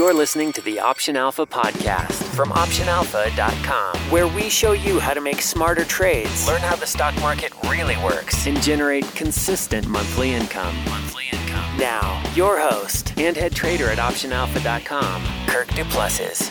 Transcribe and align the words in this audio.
You're 0.00 0.14
listening 0.14 0.50
to 0.54 0.62
the 0.62 0.80
Option 0.80 1.14
Alpha 1.14 1.44
podcast 1.44 2.22
from 2.34 2.48
OptionAlpha.com, 2.52 3.98
where 4.10 4.26
we 4.26 4.48
show 4.48 4.72
you 4.72 4.98
how 4.98 5.12
to 5.12 5.20
make 5.20 5.42
smarter 5.42 5.84
trades, 5.84 6.46
learn 6.46 6.62
how 6.62 6.74
the 6.74 6.86
stock 6.86 7.14
market 7.20 7.52
really 7.64 7.98
works, 7.98 8.46
and 8.46 8.62
generate 8.62 9.04
consistent 9.14 9.86
monthly 9.86 10.32
income. 10.32 10.74
Monthly 10.86 11.24
income. 11.30 11.76
Now, 11.76 12.22
your 12.34 12.58
host 12.58 13.12
and 13.18 13.36
head 13.36 13.52
trader 13.52 13.90
at 13.90 13.98
OptionAlpha.com, 13.98 15.22
Kirk 15.46 15.68
Du 15.74 15.84
Plessis. 15.84 16.48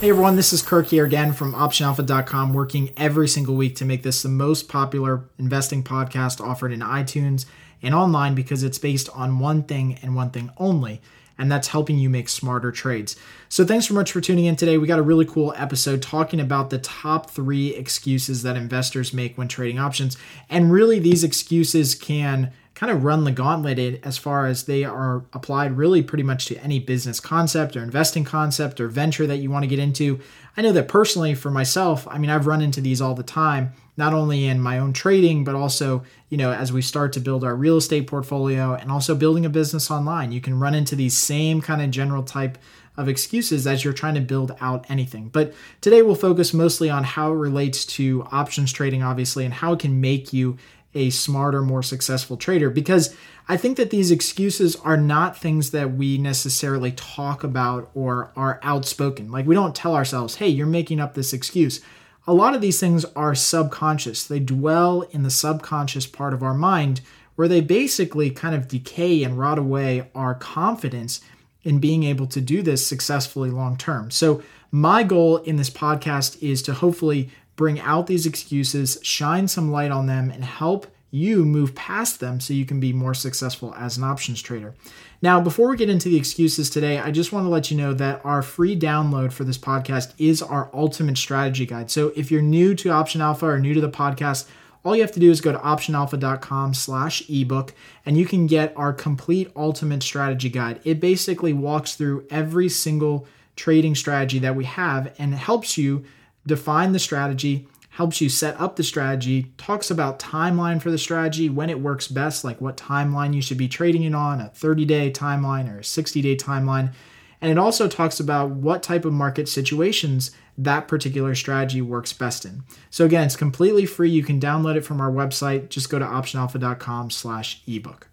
Hey 0.00 0.10
everyone, 0.10 0.36
this 0.36 0.52
is 0.52 0.62
Kirk 0.62 0.86
here 0.86 1.04
again 1.04 1.32
from 1.32 1.52
OptionAlpha.com, 1.52 2.54
working 2.54 2.92
every 2.96 3.26
single 3.26 3.56
week 3.56 3.74
to 3.74 3.84
make 3.84 4.04
this 4.04 4.22
the 4.22 4.28
most 4.28 4.68
popular 4.68 5.24
investing 5.36 5.82
podcast 5.82 6.40
offered 6.40 6.70
in 6.70 6.78
iTunes 6.78 7.44
and 7.82 7.92
online 7.92 8.36
because 8.36 8.62
it's 8.62 8.78
based 8.78 9.08
on 9.16 9.40
one 9.40 9.64
thing 9.64 9.98
and 10.00 10.14
one 10.14 10.30
thing 10.30 10.48
only 10.58 11.00
and 11.42 11.50
that's 11.50 11.66
helping 11.66 11.98
you 11.98 12.08
make 12.08 12.28
smarter 12.28 12.70
trades. 12.70 13.16
So, 13.48 13.66
thanks 13.66 13.88
so 13.88 13.94
much 13.94 14.12
for 14.12 14.20
tuning 14.20 14.44
in 14.44 14.54
today. 14.54 14.78
We 14.78 14.86
got 14.86 15.00
a 15.00 15.02
really 15.02 15.24
cool 15.24 15.52
episode 15.56 16.00
talking 16.00 16.38
about 16.38 16.70
the 16.70 16.78
top 16.78 17.30
three 17.30 17.74
excuses 17.74 18.44
that 18.44 18.56
investors 18.56 19.12
make 19.12 19.36
when 19.36 19.48
trading 19.48 19.80
options. 19.80 20.16
And 20.48 20.70
really, 20.70 21.00
these 21.00 21.24
excuses 21.24 21.96
can 21.96 22.52
kind 22.82 22.90
of 22.90 23.04
run 23.04 23.22
the 23.22 23.30
gauntlet 23.30 24.04
as 24.04 24.18
far 24.18 24.44
as 24.44 24.64
they 24.64 24.82
are 24.82 25.24
applied 25.32 25.76
really 25.76 26.02
pretty 26.02 26.24
much 26.24 26.46
to 26.46 26.56
any 26.56 26.80
business 26.80 27.20
concept 27.20 27.76
or 27.76 27.82
investing 27.84 28.24
concept 28.24 28.80
or 28.80 28.88
venture 28.88 29.24
that 29.24 29.36
you 29.36 29.48
want 29.48 29.62
to 29.62 29.68
get 29.68 29.78
into. 29.78 30.18
I 30.56 30.62
know 30.62 30.72
that 30.72 30.88
personally 30.88 31.36
for 31.36 31.48
myself, 31.48 32.08
I 32.10 32.18
mean, 32.18 32.28
I've 32.28 32.48
run 32.48 32.60
into 32.60 32.80
these 32.80 33.00
all 33.00 33.14
the 33.14 33.22
time 33.22 33.72
not 33.96 34.12
only 34.12 34.46
in 34.46 34.60
my 34.60 34.80
own 34.80 34.92
trading, 34.92 35.44
but 35.44 35.54
also, 35.54 36.02
you 36.28 36.36
know, 36.36 36.50
as 36.50 36.72
we 36.72 36.82
start 36.82 37.12
to 37.12 37.20
build 37.20 37.44
our 37.44 37.54
real 37.54 37.76
estate 37.76 38.08
portfolio 38.08 38.74
and 38.74 38.90
also 38.90 39.14
building 39.14 39.46
a 39.46 39.50
business 39.50 39.88
online. 39.88 40.32
You 40.32 40.40
can 40.40 40.58
run 40.58 40.74
into 40.74 40.96
these 40.96 41.16
same 41.16 41.60
kind 41.60 41.82
of 41.82 41.90
general 41.92 42.24
type 42.24 42.58
of 42.96 43.08
excuses 43.08 43.64
as 43.64 43.84
you're 43.84 43.92
trying 43.92 44.16
to 44.16 44.20
build 44.20 44.56
out 44.60 44.86
anything. 44.88 45.28
But 45.28 45.54
today 45.80 46.02
we'll 46.02 46.16
focus 46.16 46.52
mostly 46.52 46.90
on 46.90 47.04
how 47.04 47.30
it 47.30 47.36
relates 47.36 47.86
to 47.86 48.26
options 48.32 48.72
trading, 48.72 49.04
obviously, 49.04 49.44
and 49.44 49.54
how 49.54 49.74
it 49.74 49.78
can 49.78 50.00
make 50.00 50.32
you 50.32 50.58
a 50.94 51.10
smarter, 51.10 51.62
more 51.62 51.82
successful 51.82 52.36
trader. 52.36 52.70
Because 52.70 53.14
I 53.48 53.56
think 53.56 53.76
that 53.76 53.90
these 53.90 54.10
excuses 54.10 54.76
are 54.76 54.96
not 54.96 55.36
things 55.36 55.70
that 55.70 55.92
we 55.94 56.18
necessarily 56.18 56.92
talk 56.92 57.42
about 57.44 57.90
or 57.94 58.32
are 58.36 58.60
outspoken. 58.62 59.30
Like 59.30 59.46
we 59.46 59.54
don't 59.54 59.74
tell 59.74 59.94
ourselves, 59.94 60.36
hey, 60.36 60.48
you're 60.48 60.66
making 60.66 61.00
up 61.00 61.14
this 61.14 61.32
excuse 61.32 61.80
a 62.26 62.34
lot 62.34 62.54
of 62.54 62.60
these 62.60 62.78
things 62.78 63.04
are 63.16 63.34
subconscious. 63.34 64.24
They 64.24 64.38
dwell 64.38 65.02
in 65.10 65.22
the 65.22 65.30
subconscious 65.30 66.06
part 66.06 66.32
of 66.32 66.42
our 66.42 66.54
mind 66.54 67.00
where 67.34 67.48
they 67.48 67.60
basically 67.60 68.30
kind 68.30 68.54
of 68.54 68.68
decay 68.68 69.22
and 69.24 69.38
rot 69.38 69.58
away 69.58 70.08
our 70.14 70.34
confidence 70.34 71.20
in 71.64 71.78
being 71.78 72.04
able 72.04 72.26
to 72.26 72.40
do 72.40 72.62
this 72.62 72.86
successfully 72.86 73.50
long 73.50 73.76
term. 73.76 74.10
So, 74.10 74.42
my 74.74 75.02
goal 75.02 75.36
in 75.38 75.56
this 75.56 75.68
podcast 75.68 76.42
is 76.42 76.62
to 76.62 76.72
hopefully 76.72 77.30
bring 77.56 77.80
out 77.80 78.06
these 78.06 78.26
excuses, 78.26 78.98
shine 79.02 79.48
some 79.48 79.70
light 79.70 79.90
on 79.90 80.06
them, 80.06 80.30
and 80.30 80.44
help 80.44 80.86
you 81.10 81.44
move 81.44 81.74
past 81.74 82.20
them 82.20 82.40
so 82.40 82.54
you 82.54 82.64
can 82.64 82.80
be 82.80 82.92
more 82.92 83.12
successful 83.12 83.74
as 83.74 83.98
an 83.98 84.04
options 84.04 84.40
trader. 84.40 84.74
Now, 85.20 85.40
before 85.40 85.68
we 85.68 85.76
get 85.76 85.90
into 85.90 86.08
the 86.08 86.16
excuses 86.16 86.70
today, 86.70 86.98
I 86.98 87.10
just 87.10 87.32
want 87.32 87.44
to 87.44 87.50
let 87.50 87.70
you 87.70 87.76
know 87.76 87.92
that 87.92 88.24
our 88.24 88.42
free 88.42 88.76
download 88.76 89.30
for 89.30 89.44
this 89.44 89.58
podcast 89.58 90.14
is 90.18 90.42
our 90.42 90.70
ultimate 90.72 91.18
strategy 91.18 91.66
guide. 91.66 91.90
So 91.90 92.12
if 92.16 92.30
you're 92.30 92.42
new 92.42 92.74
to 92.76 92.90
Option 92.90 93.20
Alpha 93.20 93.46
or 93.46 93.60
new 93.60 93.74
to 93.74 93.80
the 93.80 93.90
podcast, 93.90 94.48
all 94.84 94.96
you 94.96 95.02
have 95.02 95.12
to 95.12 95.20
do 95.20 95.30
is 95.30 95.40
go 95.40 95.52
to 95.52 95.58
optionalpha.com 95.58 96.74
slash 96.74 97.28
ebook 97.30 97.72
and 98.04 98.16
you 98.16 98.26
can 98.26 98.46
get 98.46 98.72
our 98.76 98.92
complete 98.92 99.52
ultimate 99.54 100.02
strategy 100.02 100.48
guide. 100.48 100.80
It 100.82 100.98
basically 100.98 101.52
walks 101.52 101.94
through 101.94 102.26
every 102.30 102.68
single 102.68 103.26
trading 103.54 103.94
strategy 103.94 104.38
that 104.40 104.56
we 104.56 104.64
have 104.64 105.14
and 105.18 105.34
helps 105.34 105.78
you 105.78 106.04
define 106.46 106.92
the 106.92 106.98
strategy, 106.98 107.68
helps 107.90 108.20
you 108.20 108.28
set 108.28 108.58
up 108.58 108.76
the 108.76 108.82
strategy, 108.82 109.52
talks 109.58 109.90
about 109.90 110.18
timeline 110.18 110.80
for 110.80 110.90
the 110.90 110.98
strategy, 110.98 111.48
when 111.50 111.68
it 111.68 111.80
works 111.80 112.08
best, 112.08 112.42
like 112.42 112.60
what 112.60 112.76
timeline 112.76 113.34
you 113.34 113.42
should 113.42 113.58
be 113.58 113.68
trading 113.68 114.02
it 114.02 114.14
on, 114.14 114.40
a 114.40 114.48
30 114.48 114.84
day 114.84 115.10
timeline 115.10 115.72
or 115.72 115.80
a 115.80 115.84
60 115.84 116.22
day 116.22 116.36
timeline. 116.36 116.92
And 117.40 117.50
it 117.50 117.58
also 117.58 117.88
talks 117.88 118.20
about 118.20 118.50
what 118.50 118.82
type 118.82 119.04
of 119.04 119.12
market 119.12 119.48
situations 119.48 120.30
that 120.56 120.86
particular 120.88 121.34
strategy 121.34 121.82
works 121.82 122.12
best 122.12 122.44
in. 122.44 122.62
So 122.88 123.04
again, 123.04 123.24
it's 123.24 123.36
completely 123.36 123.84
free. 123.84 124.10
You 124.10 124.22
can 124.22 124.40
download 124.40 124.76
it 124.76 124.84
from 124.84 125.00
our 125.00 125.10
website. 125.10 125.68
Just 125.68 125.90
go 125.90 125.98
to 125.98 126.04
optionalpha.com 126.04 127.10
slash 127.10 127.62
ebook. 127.66 128.08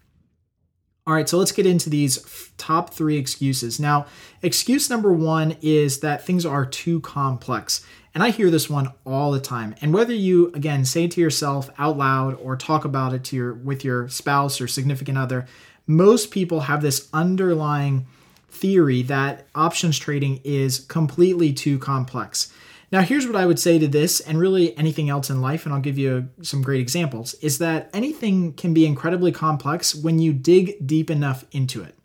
All 1.06 1.14
right, 1.14 1.28
so 1.28 1.38
let's 1.38 1.52
get 1.52 1.66
into 1.66 1.88
these 1.90 2.50
top 2.58 2.92
three 2.92 3.16
excuses. 3.16 3.80
Now, 3.80 4.06
excuse 4.42 4.90
number 4.90 5.12
one 5.12 5.56
is 5.62 6.00
that 6.00 6.24
things 6.24 6.44
are 6.44 6.66
too 6.66 7.00
complex. 7.00 7.84
And 8.14 8.22
I 8.22 8.30
hear 8.30 8.50
this 8.50 8.68
one 8.68 8.92
all 9.04 9.30
the 9.30 9.40
time. 9.40 9.74
And 9.80 9.94
whether 9.94 10.14
you 10.14 10.52
again 10.52 10.84
say 10.84 11.06
to 11.06 11.20
yourself 11.20 11.70
out 11.78 11.96
loud 11.96 12.34
or 12.34 12.56
talk 12.56 12.84
about 12.84 13.14
it 13.14 13.24
to 13.24 13.36
your 13.36 13.54
with 13.54 13.84
your 13.84 14.08
spouse 14.08 14.60
or 14.60 14.66
significant 14.66 15.16
other, 15.16 15.46
most 15.86 16.30
people 16.30 16.60
have 16.60 16.82
this 16.82 17.08
underlying 17.12 18.06
theory 18.48 19.02
that 19.02 19.46
options 19.54 19.98
trading 19.98 20.40
is 20.44 20.80
completely 20.80 21.52
too 21.52 21.78
complex. 21.78 22.52
Now, 22.92 23.02
here's 23.02 23.26
what 23.26 23.36
I 23.36 23.46
would 23.46 23.60
say 23.60 23.78
to 23.78 23.86
this 23.86 24.18
and 24.18 24.40
really 24.40 24.76
anything 24.76 25.08
else 25.08 25.30
in 25.30 25.40
life, 25.40 25.64
and 25.64 25.72
I'll 25.72 25.80
give 25.80 25.98
you 25.98 26.28
some 26.42 26.60
great 26.60 26.80
examples, 26.80 27.34
is 27.34 27.58
that 27.58 27.88
anything 27.92 28.52
can 28.54 28.74
be 28.74 28.84
incredibly 28.84 29.30
complex 29.30 29.94
when 29.94 30.18
you 30.18 30.32
dig 30.32 30.84
deep 30.84 31.08
enough 31.08 31.44
into 31.52 31.84
it. 31.84 31.96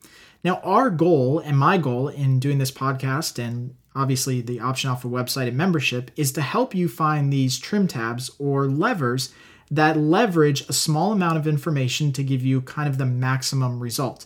Now, 0.44 0.58
our 0.64 0.92
goal 0.92 1.40
and 1.40 1.58
my 1.58 1.80
goal 1.80 2.08
in 2.08 2.40
doing 2.40 2.60
this 2.60 2.72
podcast 2.72 3.44
and 3.44 3.74
obviously 3.96 4.42
the 4.42 4.60
Option 4.60 4.90
Alpha 4.90 5.08
website 5.08 5.48
and 5.48 5.58
membership, 5.58 6.12
is 6.16 6.32
to 6.34 6.42
help 6.42 6.76
you 6.76 6.88
find 6.88 7.32
these 7.32 7.58
trim 7.58 7.88
tabs 7.88 8.30
or 8.40 8.68
levers 8.68 9.34
that 9.72 9.98
leverage 9.98 10.68
a 10.70 10.74
small 10.74 11.12
amount 11.12 11.38
of 11.38 11.48
information 11.48 12.12
to 12.14 12.24
give 12.24 12.44
you 12.44 12.62
kind 12.62 12.88
of 12.88 12.98
the 12.98 13.06
maximum 13.06 13.80
result. 13.80 14.26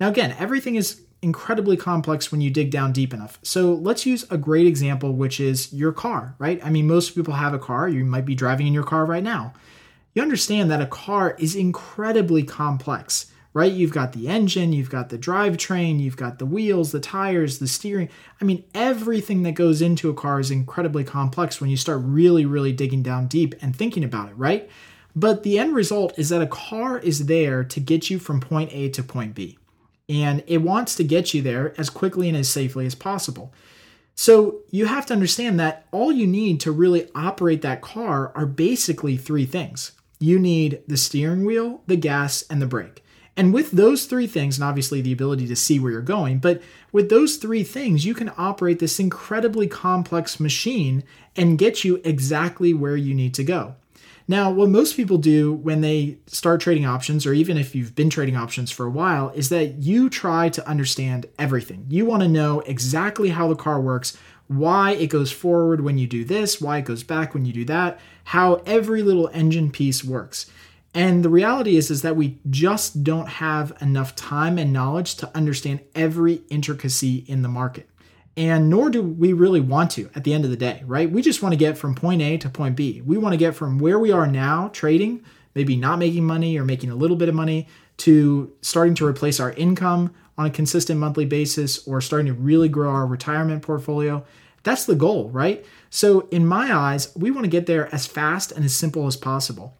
Now, 0.00 0.08
again, 0.08 0.34
everything 0.38 0.76
is 0.76 1.02
incredibly 1.22 1.76
complex 1.76 2.32
when 2.32 2.40
you 2.40 2.50
dig 2.50 2.70
down 2.70 2.92
deep 2.92 3.12
enough. 3.12 3.38
So 3.42 3.74
let's 3.74 4.06
use 4.06 4.24
a 4.30 4.38
great 4.38 4.66
example, 4.66 5.12
which 5.12 5.38
is 5.38 5.72
your 5.72 5.92
car, 5.92 6.34
right? 6.38 6.60
I 6.64 6.70
mean, 6.70 6.86
most 6.86 7.14
people 7.14 7.34
have 7.34 7.52
a 7.52 7.58
car. 7.58 7.88
You 7.88 8.04
might 8.04 8.24
be 8.24 8.34
driving 8.34 8.66
in 8.66 8.72
your 8.72 8.84
car 8.84 9.04
right 9.04 9.22
now. 9.22 9.52
You 10.14 10.22
understand 10.22 10.70
that 10.70 10.80
a 10.80 10.86
car 10.86 11.36
is 11.38 11.54
incredibly 11.54 12.42
complex 12.42 13.30
right? 13.52 13.72
You've 13.72 13.92
got 13.92 14.12
the 14.12 14.28
engine, 14.28 14.72
you've 14.72 14.90
got 14.90 15.08
the 15.08 15.18
drivetrain, 15.18 16.00
you've 16.00 16.16
got 16.16 16.38
the 16.38 16.46
wheels, 16.46 16.92
the 16.92 17.00
tires, 17.00 17.58
the 17.58 17.66
steering. 17.66 18.08
I 18.40 18.44
mean, 18.44 18.64
everything 18.74 19.42
that 19.42 19.52
goes 19.52 19.82
into 19.82 20.08
a 20.08 20.14
car 20.14 20.38
is 20.38 20.50
incredibly 20.50 21.04
complex 21.04 21.60
when 21.60 21.70
you 21.70 21.76
start 21.76 22.00
really, 22.02 22.46
really 22.46 22.72
digging 22.72 23.02
down 23.02 23.26
deep 23.26 23.54
and 23.60 23.74
thinking 23.74 24.04
about 24.04 24.28
it, 24.28 24.34
right? 24.34 24.70
But 25.16 25.42
the 25.42 25.58
end 25.58 25.74
result 25.74 26.16
is 26.16 26.28
that 26.28 26.42
a 26.42 26.46
car 26.46 26.98
is 26.98 27.26
there 27.26 27.64
to 27.64 27.80
get 27.80 28.10
you 28.10 28.18
from 28.20 28.40
point 28.40 28.72
A 28.72 28.88
to 28.90 29.02
point 29.02 29.34
B. 29.34 29.58
And 30.08 30.42
it 30.46 30.58
wants 30.58 30.94
to 30.96 31.04
get 31.04 31.34
you 31.34 31.42
there 31.42 31.74
as 31.78 31.90
quickly 31.90 32.28
and 32.28 32.36
as 32.36 32.48
safely 32.48 32.86
as 32.86 32.94
possible. 32.94 33.52
So 34.14 34.60
you 34.70 34.86
have 34.86 35.06
to 35.06 35.14
understand 35.14 35.58
that 35.58 35.86
all 35.92 36.12
you 36.12 36.26
need 36.26 36.60
to 36.60 36.72
really 36.72 37.08
operate 37.14 37.62
that 37.62 37.80
car 37.80 38.32
are 38.34 38.46
basically 38.46 39.16
three 39.16 39.46
things 39.46 39.92
you 40.22 40.38
need 40.38 40.82
the 40.86 40.98
steering 40.98 41.46
wheel, 41.46 41.82
the 41.86 41.96
gas, 41.96 42.42
and 42.50 42.60
the 42.60 42.66
brake. 42.66 43.02
And 43.36 43.54
with 43.54 43.70
those 43.70 44.06
three 44.06 44.26
things, 44.26 44.58
and 44.58 44.64
obviously 44.64 45.00
the 45.00 45.12
ability 45.12 45.46
to 45.46 45.56
see 45.56 45.78
where 45.78 45.92
you're 45.92 46.02
going, 46.02 46.38
but 46.38 46.60
with 46.92 47.08
those 47.08 47.36
three 47.36 47.62
things, 47.62 48.04
you 48.04 48.14
can 48.14 48.32
operate 48.36 48.80
this 48.80 49.00
incredibly 49.00 49.66
complex 49.66 50.40
machine 50.40 51.04
and 51.36 51.58
get 51.58 51.84
you 51.84 52.00
exactly 52.04 52.74
where 52.74 52.96
you 52.96 53.14
need 53.14 53.34
to 53.34 53.44
go. 53.44 53.76
Now, 54.30 54.50
what 54.50 54.68
most 54.68 54.96
people 54.96 55.18
do 55.18 55.52
when 55.52 55.80
they 55.80 56.18
start 56.26 56.60
trading 56.60 56.86
options, 56.86 57.26
or 57.26 57.32
even 57.32 57.56
if 57.56 57.74
you've 57.74 57.96
been 57.96 58.10
trading 58.10 58.36
options 58.36 58.70
for 58.70 58.86
a 58.86 58.90
while, 58.90 59.30
is 59.30 59.48
that 59.48 59.82
you 59.82 60.08
try 60.08 60.48
to 60.50 60.68
understand 60.68 61.26
everything. 61.36 61.86
You 61.88 62.06
want 62.06 62.22
to 62.22 62.28
know 62.28 62.60
exactly 62.60 63.30
how 63.30 63.48
the 63.48 63.56
car 63.56 63.80
works, 63.80 64.16
why 64.46 64.92
it 64.92 65.08
goes 65.08 65.32
forward 65.32 65.80
when 65.80 65.98
you 65.98 66.06
do 66.06 66.24
this, 66.24 66.60
why 66.60 66.78
it 66.78 66.84
goes 66.84 67.02
back 67.02 67.34
when 67.34 67.44
you 67.44 67.52
do 67.52 67.64
that, 67.64 67.98
how 68.24 68.62
every 68.66 69.02
little 69.02 69.30
engine 69.32 69.70
piece 69.70 70.04
works. 70.04 70.46
And 70.94 71.24
the 71.24 71.28
reality 71.28 71.76
is 71.76 71.90
is 71.90 72.02
that 72.02 72.16
we 72.16 72.38
just 72.48 73.04
don't 73.04 73.28
have 73.28 73.72
enough 73.80 74.16
time 74.16 74.58
and 74.58 74.72
knowledge 74.72 75.14
to 75.16 75.30
understand 75.36 75.80
every 75.94 76.42
intricacy 76.50 77.24
in 77.28 77.42
the 77.42 77.48
market. 77.48 77.88
And 78.36 78.70
nor 78.70 78.90
do 78.90 79.02
we 79.02 79.32
really 79.32 79.60
want 79.60 79.90
to 79.92 80.10
at 80.14 80.24
the 80.24 80.32
end 80.32 80.44
of 80.44 80.50
the 80.50 80.56
day, 80.56 80.82
right? 80.86 81.10
We 81.10 81.22
just 81.22 81.42
want 81.42 81.52
to 81.52 81.58
get 81.58 81.76
from 81.76 81.94
point 81.94 82.22
A 82.22 82.38
to 82.38 82.48
point 82.48 82.76
B. 82.76 83.02
We 83.02 83.18
want 83.18 83.32
to 83.32 83.36
get 83.36 83.54
from 83.54 83.78
where 83.78 83.98
we 83.98 84.10
are 84.10 84.26
now 84.26 84.68
trading, 84.72 85.24
maybe 85.54 85.76
not 85.76 85.98
making 85.98 86.24
money 86.24 86.58
or 86.58 86.64
making 86.64 86.90
a 86.90 86.94
little 86.94 87.16
bit 87.16 87.28
of 87.28 87.34
money, 87.34 87.68
to 87.98 88.52
starting 88.62 88.94
to 88.94 89.06
replace 89.06 89.40
our 89.40 89.52
income 89.52 90.14
on 90.38 90.46
a 90.46 90.50
consistent 90.50 90.98
monthly 90.98 91.26
basis 91.26 91.86
or 91.86 92.00
starting 92.00 92.28
to 92.28 92.32
really 92.32 92.68
grow 92.68 92.90
our 92.90 93.06
retirement 93.06 93.62
portfolio. 93.62 94.24
That's 94.62 94.86
the 94.86 94.94
goal, 94.94 95.28
right? 95.28 95.64
So, 95.90 96.28
in 96.30 96.46
my 96.46 96.74
eyes, 96.74 97.14
we 97.14 97.30
want 97.30 97.44
to 97.44 97.50
get 97.50 97.66
there 97.66 97.92
as 97.94 98.06
fast 98.06 98.52
and 98.52 98.64
as 98.64 98.74
simple 98.74 99.06
as 99.06 99.16
possible. 99.16 99.76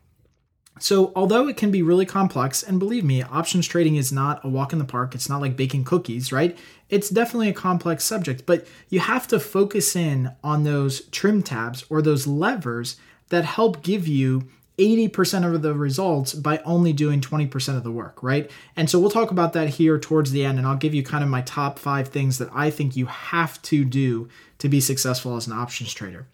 So, 0.83 1.13
although 1.15 1.47
it 1.47 1.59
can 1.59 1.71
be 1.71 1.83
really 1.83 2.07
complex, 2.07 2.63
and 2.63 2.79
believe 2.79 3.05
me, 3.05 3.23
options 3.23 3.69
trading 3.69 3.97
is 3.97 4.11
not 4.11 4.43
a 4.43 4.49
walk 4.49 4.73
in 4.73 4.79
the 4.79 4.85
park, 4.87 5.15
it's 5.15 5.29
not 5.29 5.43
like 5.43 5.55
baking 5.55 5.85
cookies, 5.85 6.33
right? 6.33 6.57
It's 6.89 7.11
definitely 7.11 7.51
a 7.51 7.55
complex 7.55 8.03
subject, 8.03 8.47
but 8.47 8.67
you 8.89 8.99
have 9.01 9.29
to 9.29 9.39
focus 9.39 9.95
in 9.95 10.33
on 10.43 10.65
those 10.65 11.03
trim 11.09 11.43
tabs 11.43 11.85
or 11.91 12.01
those 12.01 12.27
levers 12.27 12.97
that 13.29 13.45
help 13.45 13.83
give 13.83 14.09
you 14.09 14.49
80% 14.79 15.55
of 15.55 15.61
the 15.61 15.75
results 15.75 16.33
by 16.33 16.59
only 16.65 16.95
doing 16.95 17.21
20% 17.21 17.77
of 17.77 17.85
the 17.85 17.93
work, 17.93 18.23
right? 18.23 18.51
And 18.75 18.89
so 18.89 18.99
we'll 18.99 19.11
talk 19.11 19.31
about 19.31 19.53
that 19.53 19.69
here 19.69 19.99
towards 19.99 20.31
the 20.31 20.47
end, 20.47 20.57
and 20.57 20.67
I'll 20.67 20.77
give 20.77 20.95
you 20.95 21.03
kind 21.03 21.23
of 21.23 21.29
my 21.29 21.43
top 21.43 21.79
five 21.79 22.09
things 22.09 22.39
that 22.39 22.49
I 22.55 22.71
think 22.71 22.97
you 22.97 23.05
have 23.05 23.61
to 23.63 23.85
do 23.85 24.31
to 24.57 24.69
be 24.71 24.81
successful 24.81 25.37
as 25.37 25.47
an 25.47 25.53
options 25.53 25.93
trader. 25.93 26.27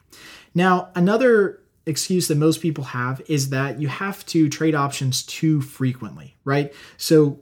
Now, 0.54 0.90
another 0.94 1.60
excuse 1.86 2.28
that 2.28 2.36
most 2.36 2.60
people 2.60 2.84
have 2.84 3.22
is 3.28 3.50
that 3.50 3.80
you 3.80 3.88
have 3.88 4.26
to 4.26 4.48
trade 4.48 4.74
options 4.74 5.22
too 5.22 5.60
frequently, 5.60 6.36
right? 6.44 6.74
So 6.96 7.40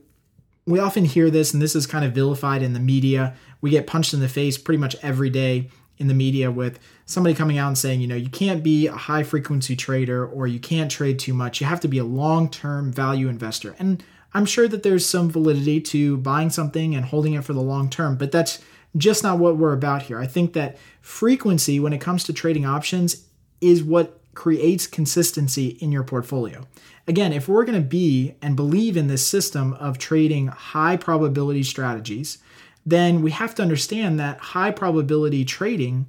we 0.67 0.79
often 0.79 1.05
hear 1.05 1.31
this, 1.31 1.53
and 1.53 1.63
this 1.63 1.75
is 1.75 1.87
kind 1.87 2.05
of 2.05 2.13
vilified 2.13 2.63
in 2.63 2.75
the 2.75 2.81
media. 2.81 3.35
We 3.61 3.71
get 3.71 3.87
punched 3.87 4.15
in 4.15 4.21
the 4.21 4.29
face 4.29 4.59
pretty 4.59 4.79
much 4.79 4.97
every 5.03 5.31
day 5.31 5.71
in 5.97 6.09
the 6.09 6.15
media 6.15 6.51
with 6.51 6.79
somebody 7.07 7.35
coming 7.35 7.57
out 7.57 7.69
and 7.69 7.79
saying, 7.79 8.01
you 8.01 8.07
know, 8.07 8.17
you 8.17 8.29
can't 8.29 8.63
be 8.63 8.87
a 8.87 8.93
high 8.93 9.23
frequency 9.23 9.77
trader 9.77 10.27
or 10.27 10.47
you 10.47 10.59
can't 10.59 10.91
trade 10.91 11.19
too 11.19 11.33
much. 11.33 11.61
You 11.61 11.67
have 11.67 11.81
to 11.81 11.89
be 11.89 11.99
a 11.99 12.05
long 12.05 12.49
term 12.51 12.93
value 12.93 13.29
investor. 13.29 13.75
And 13.79 14.03
I'm 14.35 14.47
sure 14.47 14.67
that 14.69 14.83
there's 14.83 15.07
some 15.07 15.31
validity 15.31 15.81
to 15.81 16.17
buying 16.19 16.51
something 16.51 16.95
and 16.95 17.05
holding 17.05 17.35
it 17.35 17.45
for 17.45 17.53
the 17.53 17.61
long 17.61 17.89
term, 17.89 18.17
but 18.17 18.33
that's 18.33 18.59
just 18.97 19.23
not 19.23 19.39
what 19.39 19.57
we're 19.57 19.73
about 19.73 20.03
here. 20.03 20.19
I 20.19 20.27
think 20.27 20.53
that 20.55 20.77
frequency 21.01 21.79
when 21.79 21.93
it 21.93 22.01
comes 22.01 22.25
to 22.25 22.33
trading 22.33 22.67
options 22.67 23.27
is 23.61 23.83
what 23.83 24.21
creates 24.35 24.87
consistency 24.87 25.69
in 25.81 25.93
your 25.93 26.05
portfolio. 26.05 26.67
Again, 27.07 27.33
if 27.33 27.49
we're 27.49 27.65
going 27.65 27.81
to 27.81 27.87
be 27.87 28.35
and 28.41 28.57
believe 28.57 28.97
in 28.97 29.09
this 29.09 29.27
system 29.27 29.75
of 29.75 29.99
trading 29.99 30.49
high 30.49 30.97
probability 30.97 31.63
strategies, 31.63 32.39
then 32.87 33.23
we 33.23 33.31
have 33.31 33.55
to 33.55 33.63
understand 33.63 34.19
that 34.19 34.39
high 34.39 34.71
probability 34.71 35.45
trading 35.45 36.07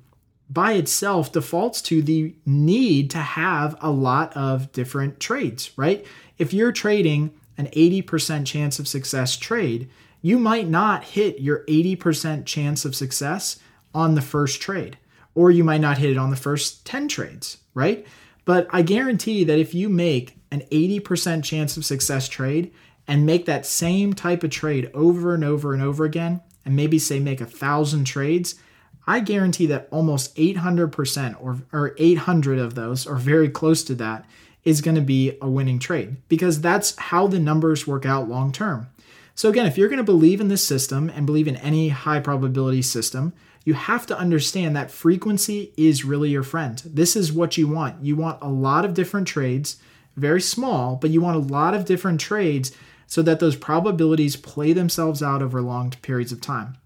by 0.50 0.74
itself 0.74 1.31
defaults 1.31 1.81
to 1.81 2.01
the 2.01 2.36
need 2.45 3.10
to 3.12 3.18
have 3.18 3.75
a 3.81 3.89
lot 3.89 4.36
of 4.38 4.72
different 4.72 5.19
trades, 5.19 5.72
right? 5.77 6.06
If 6.38 6.54
you're 6.54 6.72
trading 6.72 7.31
an 7.57 7.68
80% 7.68 8.45
chance 8.45 8.80
of 8.80 8.88
success 8.88 9.38
trade, 9.38 9.89
you 10.22 10.38
might 10.38 10.68
not 10.68 11.04
hit 11.04 11.39
your 11.39 11.63
80% 11.66 12.45
chance 12.45 12.86
of 12.86 12.95
success 12.95 13.60
on 13.94 14.16
the 14.16 14.22
first 14.22 14.62
trade, 14.62 14.98
or 15.36 15.52
you 15.52 15.64
might 15.64 15.82
not 15.82 15.98
hit 15.98 16.10
it 16.10 16.18
on 16.18 16.32
the 16.32 16.36
first 16.36 16.86
10 16.86 17.08
trades, 17.08 17.58
right? 17.74 18.06
But 18.46 18.68
I 18.72 18.82
guarantee 18.82 19.44
that 19.44 19.60
if 19.60 19.74
you 19.74 19.90
make 19.90 20.38
an 20.52 20.62
80% 20.72 21.44
chance 21.44 21.78
of 21.78 21.86
success 21.86 22.28
trade 22.28 22.72
and 23.08 23.26
make 23.26 23.46
that 23.46 23.66
same 23.66 24.14
type 24.14 24.44
of 24.44 24.50
trade 24.50 24.90
over 24.94 25.34
and 25.34 25.44
over 25.44 25.74
and 25.74 25.84
over 25.84 26.06
again, 26.06 26.42
and 26.64 26.76
maybe 26.76 26.98
say 26.98 27.20
make 27.20 27.42
a 27.42 27.46
thousand 27.46 28.06
trades, 28.06 28.56
I 29.08 29.20
guarantee 29.20 29.68
that 29.68 29.88
almost 29.92 30.36
800% 30.36 31.36
or, 31.40 31.62
or 31.72 31.96
800 31.98 32.58
of 32.58 32.74
those, 32.76 33.06
or 33.06 33.16
very 33.16 33.50
close 33.50 33.84
to 33.84 33.96
that, 33.96 34.26
is 34.64 34.82
going 34.82 34.96
to 34.96 35.02
be 35.02 35.38
a 35.42 35.50
winning 35.50 35.78
trade 35.78 36.18
because 36.28 36.60
that's 36.60 36.96
how 36.98 37.28
the 37.28 37.40
numbers 37.40 37.86
work 37.86 38.06
out 38.06 38.28
long 38.28 38.52
term. 38.52 38.88
So, 39.36 39.50
again, 39.50 39.68
if 39.68 39.78
you're 39.78 39.90
going 39.90 39.98
to 39.98 40.04
believe 40.04 40.42
in 40.42 40.48
this 40.48 40.66
system 40.66 41.10
and 41.10 41.26
believe 41.26 41.48
in 41.48 41.58
any 41.58 41.90
high 41.90 42.22
probability 42.22 42.82
system, 42.82 43.34
you 43.65 43.73
have 43.73 44.06
to 44.06 44.17
understand 44.17 44.75
that 44.75 44.91
frequency 44.91 45.73
is 45.75 46.06
really 46.06 46.29
your 46.29 46.44
friend. 46.44 46.81
This 46.85 47.15
is 47.15 47.33
what 47.33 47.57
you 47.57 47.67
want. 47.67 48.03
You 48.03 48.15
want 48.15 48.41
a 48.41 48.47
lot 48.47 48.85
of 48.85 48.94
different 48.94 49.27
trades, 49.27 49.77
very 50.15 50.39
small, 50.39 50.95
but 50.95 51.09
you 51.09 51.19
want 51.19 51.35
a 51.35 51.53
lot 51.53 51.73
of 51.73 51.85
different 51.85 52.21
trades 52.21 52.71
so 53.07 53.21
that 53.23 53.39
those 53.39 53.56
probabilities 53.56 54.35
play 54.35 54.71
themselves 54.71 55.21
out 55.21 55.41
over 55.41 55.62
long 55.62 55.91
periods 56.01 56.31
of 56.31 56.41
time. 56.41 56.77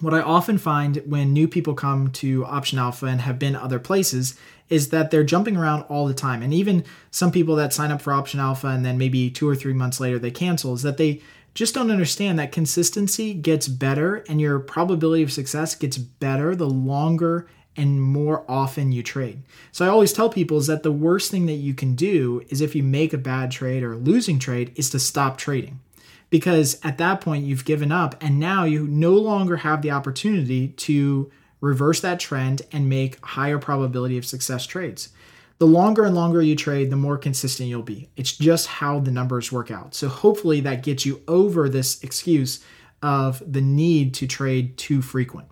What 0.00 0.14
I 0.14 0.20
often 0.20 0.58
find 0.58 1.02
when 1.06 1.32
new 1.32 1.48
people 1.48 1.74
come 1.74 2.10
to 2.12 2.44
Option 2.44 2.78
Alpha 2.78 3.06
and 3.06 3.20
have 3.20 3.38
been 3.38 3.56
other 3.56 3.78
places 3.78 4.38
is 4.68 4.88
that 4.88 5.10
they're 5.10 5.24
jumping 5.24 5.56
around 5.56 5.82
all 5.82 6.06
the 6.06 6.14
time. 6.14 6.42
And 6.42 6.52
even 6.52 6.84
some 7.10 7.30
people 7.30 7.56
that 7.56 7.72
sign 7.72 7.90
up 7.90 8.02
for 8.02 8.12
Option 8.12 8.40
Alpha 8.40 8.66
and 8.68 8.84
then 8.84 8.98
maybe 8.98 9.30
two 9.30 9.48
or 9.48 9.54
three 9.54 9.74
months 9.74 10.00
later 10.00 10.18
they 10.18 10.30
cancel 10.30 10.74
is 10.74 10.82
that 10.82 10.96
they 10.96 11.22
just 11.54 11.74
don't 11.74 11.90
understand 11.90 12.38
that 12.38 12.52
consistency 12.52 13.34
gets 13.34 13.68
better 13.68 14.24
and 14.28 14.40
your 14.40 14.58
probability 14.58 15.22
of 15.22 15.32
success 15.32 15.74
gets 15.74 15.98
better 15.98 16.54
the 16.54 16.68
longer 16.68 17.46
and 17.76 18.02
more 18.02 18.44
often 18.48 18.92
you 18.92 19.02
trade. 19.02 19.42
So 19.70 19.84
I 19.84 19.88
always 19.88 20.12
tell 20.12 20.28
people 20.28 20.58
is 20.58 20.66
that 20.66 20.82
the 20.82 20.92
worst 20.92 21.30
thing 21.30 21.46
that 21.46 21.54
you 21.54 21.74
can 21.74 21.94
do 21.94 22.42
is 22.48 22.60
if 22.60 22.74
you 22.74 22.82
make 22.82 23.12
a 23.12 23.18
bad 23.18 23.50
trade 23.50 23.82
or 23.82 23.94
a 23.94 23.98
losing 23.98 24.38
trade 24.38 24.72
is 24.76 24.90
to 24.90 24.98
stop 24.98 25.38
trading. 25.38 25.80
Because 26.30 26.78
at 26.82 26.98
that 26.98 27.20
point 27.20 27.44
you've 27.44 27.64
given 27.64 27.92
up 27.92 28.14
and 28.22 28.38
now 28.38 28.64
you 28.64 28.86
no 28.86 29.12
longer 29.12 29.58
have 29.58 29.82
the 29.82 29.90
opportunity 29.90 30.68
to 30.68 31.30
reverse 31.60 32.00
that 32.00 32.18
trend 32.18 32.62
and 32.72 32.88
make 32.88 33.24
higher 33.24 33.58
probability 33.58 34.18
of 34.18 34.24
success 34.24 34.66
trades 34.66 35.10
the 35.62 35.66
longer 35.68 36.04
and 36.04 36.16
longer 36.16 36.42
you 36.42 36.56
trade, 36.56 36.90
the 36.90 36.96
more 36.96 37.16
consistent 37.16 37.68
you'll 37.68 37.84
be. 37.84 38.08
It's 38.16 38.32
just 38.32 38.66
how 38.66 38.98
the 38.98 39.12
numbers 39.12 39.52
work 39.52 39.70
out. 39.70 39.94
So 39.94 40.08
hopefully 40.08 40.60
that 40.62 40.82
gets 40.82 41.06
you 41.06 41.22
over 41.28 41.68
this 41.68 42.02
excuse 42.02 42.64
of 43.00 43.40
the 43.46 43.60
need 43.60 44.12
to 44.14 44.26
trade 44.26 44.76
too 44.76 45.00
frequent. 45.00 45.46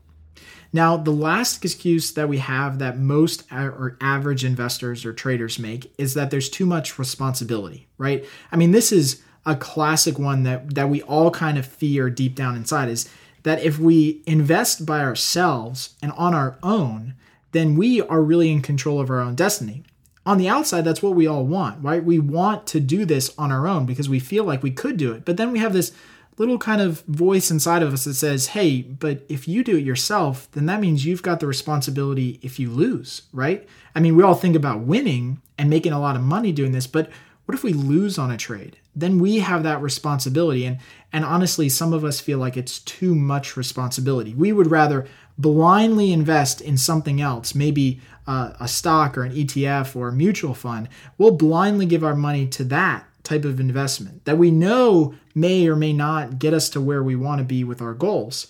Now, 0.73 0.97
the 0.97 1.13
last 1.13 1.65
excuse 1.65 2.13
that 2.15 2.29
we 2.29 2.39
have 2.39 2.81
that 2.81 2.99
most 2.99 3.45
or 3.53 3.97
average 4.01 4.45
investors 4.45 5.05
or 5.05 5.13
traders 5.13 5.61
make 5.61 5.95
is 5.97 6.15
that 6.15 6.33
there's 6.33 6.49
too 6.49 6.67
much 6.67 6.99
responsibility, 6.99 7.87
right? 7.97 8.25
I 8.51 8.57
mean, 8.57 8.73
this 8.73 8.91
is 8.91 9.23
a 9.47 9.55
classic 9.55 10.19
one 10.19 10.43
that 10.43 10.75
that 10.75 10.89
we 10.89 11.03
all 11.03 11.31
kind 11.31 11.57
of 11.57 11.65
fear 11.65 12.11
deep 12.11 12.35
down 12.35 12.57
inside 12.57 12.89
is 12.89 13.09
that 13.45 13.63
if 13.63 13.79
we 13.79 14.25
invest 14.27 14.85
by 14.85 15.03
ourselves 15.03 15.95
and 16.03 16.11
on 16.17 16.35
our 16.35 16.59
own, 16.65 17.15
then 17.53 17.77
we 17.77 18.03
are 18.03 18.21
really 18.21 18.51
in 18.51 18.61
control 18.61 19.01
of 19.01 19.09
our 19.09 19.21
own 19.21 19.37
destiny 19.37 19.85
on 20.27 20.39
the 20.39 20.49
outside, 20.49 20.83
that's 20.83 21.03
what 21.03 21.15
we 21.15 21.27
all 21.27 21.45
want, 21.45 21.83
right? 21.83 22.05
We 22.05 22.19
want 22.19 22.67
to 22.69 22.81
do 22.81 23.05
this 23.05 23.33
on 23.39 23.51
our 23.51 23.67
own 23.67 23.87
because 23.87 24.09
we 24.09 24.21
feel 24.21 24.45
like 24.45 24.63
we 24.63 24.71
could 24.71 24.97
do 24.97 25.13
it. 25.13 25.25
But 25.25 25.37
then 25.37 25.51
we 25.51 25.59
have 25.61 25.73
this 25.73 25.93
little 26.37 26.59
kind 26.59 26.81
of 26.81 27.01
voice 27.03 27.51
inside 27.51 27.83
of 27.83 27.93
us 27.93 28.05
that 28.05 28.15
says, 28.15 28.49
hey, 28.49 28.83
but 28.83 29.23
if 29.29 29.47
you 29.49 29.65
do 29.65 29.77
it 29.77 29.85
yourself, 29.85 30.51
then 30.53 30.67
that 30.67 30.81
means 30.81 31.05
you've 31.05 31.23
got 31.23 31.41
the 31.41 31.47
responsibility 31.47 32.39
if 32.43 32.59
you 32.59 32.71
lose, 32.71 33.23
right? 33.33 33.67
I 33.95 34.01
mean, 34.01 34.17
we 34.17 34.23
all 34.23 34.35
think 34.35 34.57
about 34.57 34.81
winning 34.81 35.41
and 35.59 35.69
making 35.69 35.93
a 35.93 36.01
lot 36.01 36.17
of 36.17 36.23
money 36.23 36.53
doing 36.53 36.73
this, 36.73 36.87
but 36.87 37.11
what 37.45 37.55
if 37.55 37.65
we 37.65 37.73
lose 37.73 38.17
on 38.17 38.31
a 38.31 38.37
trade? 38.37 38.77
Then 38.95 39.19
we 39.19 39.41
have 39.41 39.65
that 39.65 39.83
responsibility. 39.83 40.65
And, 40.65 40.79
and 41.13 41.25
honestly, 41.25 41.69
some 41.69 41.93
of 41.93 42.05
us 42.05 42.21
feel 42.21 42.39
like 42.39 42.57
it's 42.57 42.79
too 42.79 43.15
much 43.15 43.57
responsibility. 43.57 44.35
We 44.35 44.53
would 44.53 44.71
rather 44.71 45.07
blindly 45.37 46.13
invest 46.13 46.61
in 46.61 46.77
something 46.77 47.21
else, 47.21 47.55
maybe 47.55 48.01
uh, 48.27 48.53
a 48.61 48.69
stock 48.69 49.17
or 49.17 49.23
an 49.23 49.33
ETF 49.33 49.97
or 49.97 50.09
a 50.09 50.13
mutual 50.13 50.55
fund, 50.55 50.89
we'll 51.19 51.31
blindly 51.33 51.87
give 51.87 52.05
our 52.05 52.17
money 52.17 52.47
to 52.49 52.65
that 52.65 53.05
type 53.23 53.45
of 53.45 53.61
investment 53.61 54.25
that 54.25 54.39
we 54.39 54.51
know 54.51 55.15
may 55.35 55.69
or 55.69 55.77
may 55.77 55.93
not 55.93 56.39
get 56.39 56.55
us 56.55 56.69
to 56.71 56.81
where 56.81 57.03
we 57.03 57.15
want 57.15 57.39
to 57.39 57.45
be 57.45 57.63
with 57.65 57.83
our 57.83 57.95
goals. 57.95 58.49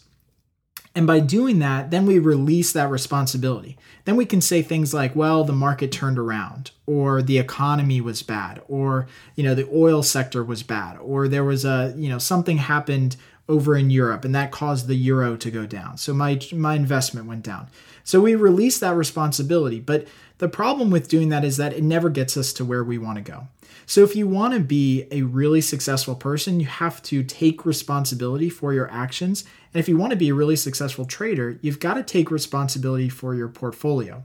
And 0.95 1.07
by 1.07 1.21
doing 1.21 1.61
that, 1.61 1.91
then 1.91 2.05
we 2.05 2.19
release 2.19 2.73
that 2.73 2.91
responsibility. 2.91 3.79
Then 4.05 4.17
we 4.17 4.27
can 4.27 4.41
say 4.41 4.61
things 4.61 4.93
like, 4.93 5.15
well, 5.15 5.45
the 5.45 5.53
market 5.53 5.93
turned 5.93 6.19
around, 6.19 6.73
or 6.85 7.23
the 7.23 7.39
economy 7.39 8.01
was 8.01 8.25
bad, 8.25 8.61
or, 8.67 9.07
you 9.37 9.45
know, 9.45 9.55
the 9.55 9.69
oil 9.73 10.03
sector 10.03 10.43
was 10.43 10.65
bad, 10.65 10.99
or 10.99 11.29
there 11.29 11.45
was 11.45 11.65
a, 11.65 11.95
you 11.97 12.09
know, 12.09 12.19
something 12.19 12.59
happened 12.59 13.17
over 13.51 13.77
in 13.77 13.91
Europe 13.91 14.25
and 14.25 14.35
that 14.35 14.53
caused 14.53 14.87
the 14.87 14.95
euro 14.95 15.37
to 15.37 15.51
go 15.51 15.67
down. 15.67 15.99
So 15.99 16.15
my 16.15 16.41
my 16.53 16.75
investment 16.75 17.27
went 17.27 17.43
down. 17.43 17.69
So 18.05 18.21
we 18.21 18.35
release 18.35 18.79
that 18.79 18.97
responsibility, 18.97 19.81
but 19.81 20.07
the 20.39 20.49
problem 20.49 20.91
with 20.91 21.09
doing 21.09 21.29
that 21.29 21.45
is 21.45 21.59
that 21.59 21.75
it 21.75 21.83
never 21.83 22.09
gets 22.09 22.37
us 22.37 22.53
to 22.55 22.65
where 22.65 22.83
we 22.83 22.97
want 22.97 23.17
to 23.17 23.23
go. 23.23 23.49
So 23.85 24.05
if 24.05 24.15
you 24.15 24.29
want 24.29 24.55
to 24.55 24.61
be 24.61 25.07
a 25.11 25.23
really 25.23 25.61
successful 25.61 26.15
person, 26.15 26.61
you 26.61 26.67
have 26.67 27.03
to 27.05 27.25
take 27.25 27.67
responsibility 27.67 28.49
for 28.49 28.73
your 28.73 28.91
actions. 28.91 29.45
And 29.75 29.81
if 29.81 29.89
you 29.89 29.99
want 29.99 30.11
to 30.13 30.17
be 30.17 30.29
a 30.29 30.35
really 30.35 30.57
successful 30.57 31.05
trader, 31.05 31.59
you've 31.61 31.81
got 31.81 31.95
to 31.95 32.05
take 32.05 32.31
responsibility 32.31 33.09
for 33.09 33.35
your 33.35 33.49
portfolio. 33.49 34.23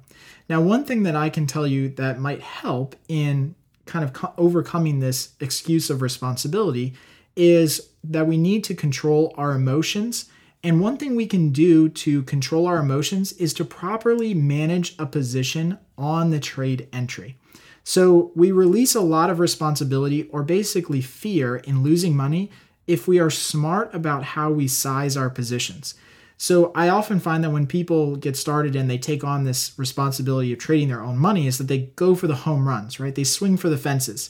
Now, 0.48 0.62
one 0.62 0.86
thing 0.86 1.03
that 1.03 1.15
I 1.15 1.29
can 1.29 1.48
tell 1.48 1.65
you 1.65 1.89
that 1.89 2.20
might 2.20 2.41
help 2.41 2.96
in 3.08 3.55
kind 3.86 4.05
of 4.05 4.13
co- 4.13 4.34
overcoming 4.38 5.00
this 5.00 5.29
excuse 5.39 5.89
of 5.89 6.01
responsibility 6.01 6.94
is 7.36 7.89
that 8.12 8.28
we 8.28 8.38
need 8.38 8.64
to 8.66 8.76
control 8.76 9.34
our 9.38 9.54
emotions. 9.54 10.30
And 10.64 10.82
one 10.82 10.98
thing 10.98 11.16
we 11.16 11.28
can 11.28 11.52
do 11.52 11.90
to 11.90 12.24
control 12.24 12.66
our 12.66 12.78
emotions 12.78 13.34
is 13.34 13.54
to 13.56 13.66
properly 13.66 14.34
manage 14.34 14.96
a 14.98 15.06
position 15.06 15.78
on 15.98 16.32
the 16.32 16.40
trade 16.40 16.88
entry. 16.92 17.38
So 17.84 18.32
we 18.36 18.52
release 18.52 18.96
a 18.96 19.02
lot 19.02 19.30
of 19.30 19.40
responsibility 19.40 20.24
or 20.30 20.42
basically 20.42 21.02
fear 21.02 21.58
in 21.58 21.84
losing 21.84 22.16
money 22.16 22.50
if 22.88 23.08
we 23.08 23.20
are 23.20 23.30
smart 23.30 23.94
about 23.94 24.24
how 24.24 24.52
we 24.52 24.68
size 24.68 25.16
our 25.16 25.30
positions. 25.30 25.94
So 26.38 26.72
I 26.76 26.90
often 26.90 27.20
find 27.20 27.44
that 27.44 27.52
when 27.52 27.68
people 27.68 28.16
get 28.16 28.36
started 28.36 28.76
and 28.76 28.90
they 28.90 28.98
take 28.98 29.24
on 29.24 29.44
this 29.44 29.78
responsibility 29.78 30.52
of 30.52 30.60
trading 30.60 30.90
their 30.90 31.02
own 31.02 31.18
money 31.18 31.48
is 31.48 31.58
that 31.60 31.68
they 31.68 31.92
go 31.96 32.16
for 32.16 32.28
the 32.28 32.36
home 32.36 32.68
runs, 32.68 33.00
right? 33.00 33.16
They 33.16 33.24
swing 33.24 33.56
for 33.56 33.70
the 33.70 33.78
fences. 33.78 34.30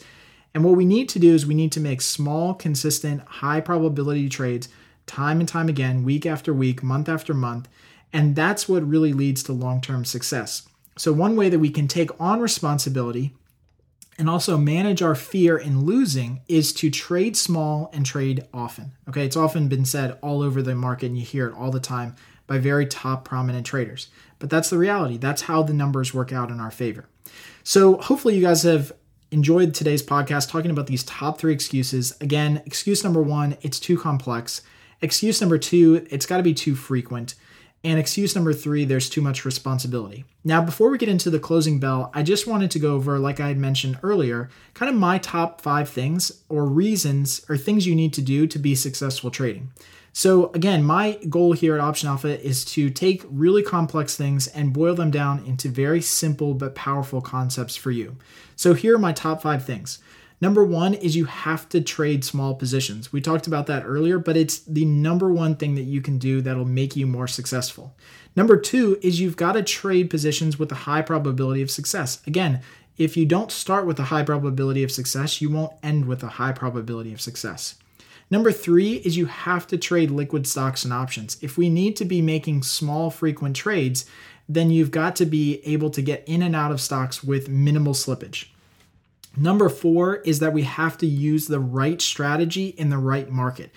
And 0.56 0.64
what 0.64 0.78
we 0.78 0.86
need 0.86 1.10
to 1.10 1.20
do 1.20 1.36
is 1.36 1.46
we 1.46 1.54
need 1.54 1.74
to 1.74 1.82
make 1.82 2.00
small, 2.00 2.54
consistent, 2.54 3.22
high 3.28 3.60
probability 3.60 4.30
trades 4.30 4.70
time 5.06 5.42
and 5.42 5.48
time 5.48 5.68
again, 5.68 6.04
week 6.04 6.26
after 6.26 6.54
week, 6.54 6.82
month 6.82 7.10
after 7.10 7.34
month. 7.34 7.68
And 8.14 8.38
that's 8.38 8.68
what 8.68 8.88
really 8.88 9.12
leads 9.12 9.44
to 9.44 9.54
long 9.54 9.82
term 9.82 10.06
success. 10.06 10.68
So, 10.98 11.12
one 11.12 11.36
way 11.36 11.50
that 11.50 11.60
we 11.60 11.70
can 11.70 11.90
take 11.90 12.10
on 12.22 12.40
responsibility 12.40 13.34
and 14.18 14.30
also 14.30 14.58
manage 14.58 15.02
our 15.02 15.14
fear 15.14 15.58
in 15.58 15.84
losing 15.86 16.40
is 16.48 16.72
to 16.76 16.90
trade 16.90 17.36
small 17.36 17.90
and 17.92 18.06
trade 18.06 18.48
often. 18.54 18.94
Okay, 19.10 19.26
it's 19.26 19.36
often 19.36 19.68
been 19.68 19.84
said 19.84 20.18
all 20.22 20.42
over 20.42 20.62
the 20.62 20.74
market, 20.74 21.08
and 21.08 21.18
you 21.18 21.26
hear 21.26 21.48
it 21.48 21.54
all 21.54 21.70
the 21.70 21.82
time 21.82 22.16
by 22.48 22.60
very 22.60 22.86
top 22.86 23.26
prominent 23.26 23.66
traders. 23.66 24.08
But 24.40 24.50
that's 24.50 24.70
the 24.70 24.78
reality. 24.78 25.18
That's 25.18 25.44
how 25.44 25.64
the 25.64 25.74
numbers 25.74 26.14
work 26.14 26.32
out 26.32 26.50
in 26.50 26.62
our 26.62 26.72
favor. 26.72 27.10
So, 27.62 27.98
hopefully, 27.98 28.38
you 28.38 28.42
guys 28.42 28.64
have 28.64 28.94
enjoyed 29.32 29.74
today's 29.74 30.04
podcast 30.04 30.50
talking 30.50 30.72
about 30.72 30.88
these 30.88 31.04
top 31.04 31.40
three 31.40 31.54
excuses. 31.54 32.16
Again, 32.22 32.62
excuse 32.66 33.04
number 33.04 33.22
one, 33.22 33.58
it's 33.62 33.80
too 33.80 33.98
complex. 33.98 34.62
Excuse 35.02 35.42
number 35.42 35.58
two, 35.58 36.06
it's 36.10 36.26
got 36.26 36.38
to 36.38 36.44
be 36.44 36.54
too 36.54 36.76
frequent. 36.76 37.36
And 37.84 38.00
excuse 38.00 38.34
number 38.34 38.52
three, 38.52 38.84
there's 38.84 39.10
too 39.10 39.22
much 39.22 39.46
responsibility. 39.46 40.26
Now, 40.44 40.62
before 40.62 40.90
we 40.90 40.98
get 40.98 41.10
into 41.10 41.30
the 41.30 41.40
closing 41.40 41.80
bell, 41.80 42.10
I 42.16 42.24
just 42.24 42.48
wanted 42.48 42.72
to 42.72 42.80
go 42.80 42.96
over, 42.96 43.20
like 43.20 43.40
I 43.40 43.48
had 43.50 43.60
mentioned 43.60 44.00
earlier, 44.02 44.50
kind 44.74 44.90
of 44.90 44.96
my 44.96 45.20
top 45.20 45.62
five 45.62 45.88
things 45.88 46.44
or 46.50 46.66
reasons 46.66 47.46
or 47.48 47.58
things 47.58 47.86
you 47.86 47.94
need 47.94 48.14
to 48.14 48.24
do 48.24 48.48
to 48.48 48.58
be 48.58 48.74
successful 48.74 49.30
trading. 49.30 49.72
So, 50.18 50.50
again, 50.54 50.84
my 50.84 51.20
goal 51.28 51.52
here 51.52 51.76
at 51.76 51.82
Option 51.82 52.08
Alpha 52.08 52.42
is 52.42 52.64
to 52.66 52.90
take 52.90 53.22
really 53.30 53.62
complex 53.62 54.16
things 54.16 54.48
and 54.48 54.72
boil 54.72 54.96
them 54.96 55.12
down 55.12 55.44
into 55.46 55.68
very 55.68 56.00
simple 56.00 56.54
but 56.54 56.74
powerful 56.74 57.20
concepts 57.20 57.76
for 57.76 57.92
you. 57.92 58.16
So, 58.56 58.74
here 58.74 58.96
are 58.96 59.00
my 59.00 59.12
top 59.12 59.42
five 59.42 59.66
things. 59.66 60.00
Number 60.42 60.64
one 60.66 60.94
is 60.94 61.16
you 61.16 61.26
have 61.26 61.70
to 61.70 61.82
trade 61.82 62.26
small 62.26 62.56
positions. 62.56 63.14
We 63.14 63.22
talked 63.22 63.48
about 63.48 63.68
that 63.68 63.84
earlier, 63.86 64.20
but 64.20 64.36
it's 64.36 64.60
the 64.60 64.86
number 64.86 65.32
one 65.32 65.56
thing 65.56 65.76
that 65.76 65.84
you 65.84 66.02
can 66.02 66.18
do 66.18 66.42
that'll 66.42 66.66
make 66.66 66.96
you 66.96 67.08
more 67.08 67.28
successful. 67.28 67.96
Number 68.36 68.58
two 68.58 69.00
is 69.02 69.20
you've 69.20 69.38
got 69.38 69.54
to 69.54 69.64
trade 69.64 70.10
positions 70.10 70.60
with 70.60 70.72
a 70.72 70.76
high 70.76 71.02
probability 71.02 71.62
of 71.62 71.72
success. 71.72 72.22
Again, 72.28 72.62
if 72.98 73.16
you 73.16 73.26
don't 73.26 73.52
start 73.52 73.86
with 73.86 74.00
a 74.00 74.06
high 74.06 74.24
probability 74.24 74.84
of 74.84 74.92
success, 74.92 75.42
you 75.42 75.50
won't 75.50 75.74
end 75.82 76.06
with 76.06 76.22
a 76.24 76.28
high 76.28 76.52
probability 76.52 77.14
of 77.14 77.22
success. 77.22 77.76
Number 78.30 78.52
three 78.52 78.96
is 78.96 79.18
you 79.18 79.28
have 79.28 79.68
to 79.68 79.78
trade 79.78 80.12
liquid 80.12 80.48
stocks 80.48 80.84
and 80.84 80.92
options. 80.92 81.38
If 81.42 81.58
we 81.58 81.70
need 81.70 81.96
to 81.98 82.06
be 82.06 82.22
making 82.22 82.64
small, 82.64 83.10
frequent 83.10 83.56
trades, 83.56 84.06
then 84.50 84.72
you've 84.72 84.92
got 84.92 85.16
to 85.18 85.26
be 85.26 85.62
able 85.66 85.90
to 85.92 86.02
get 86.02 86.24
in 86.28 86.42
and 86.42 86.56
out 86.56 86.72
of 86.72 86.82
stocks 86.82 87.24
with 87.24 87.50
minimal 87.50 87.94
slippage. 87.94 88.48
Number 89.38 89.68
four 89.70 90.18
is 90.18 90.40
that 90.40 90.54
we 90.54 90.64
have 90.64 90.98
to 91.00 91.06
use 91.06 91.48
the 91.48 91.60
right 91.60 92.02
strategy 92.02 92.68
in 92.70 92.90
the 92.90 92.98
right 92.98 93.30
market. 93.30 93.72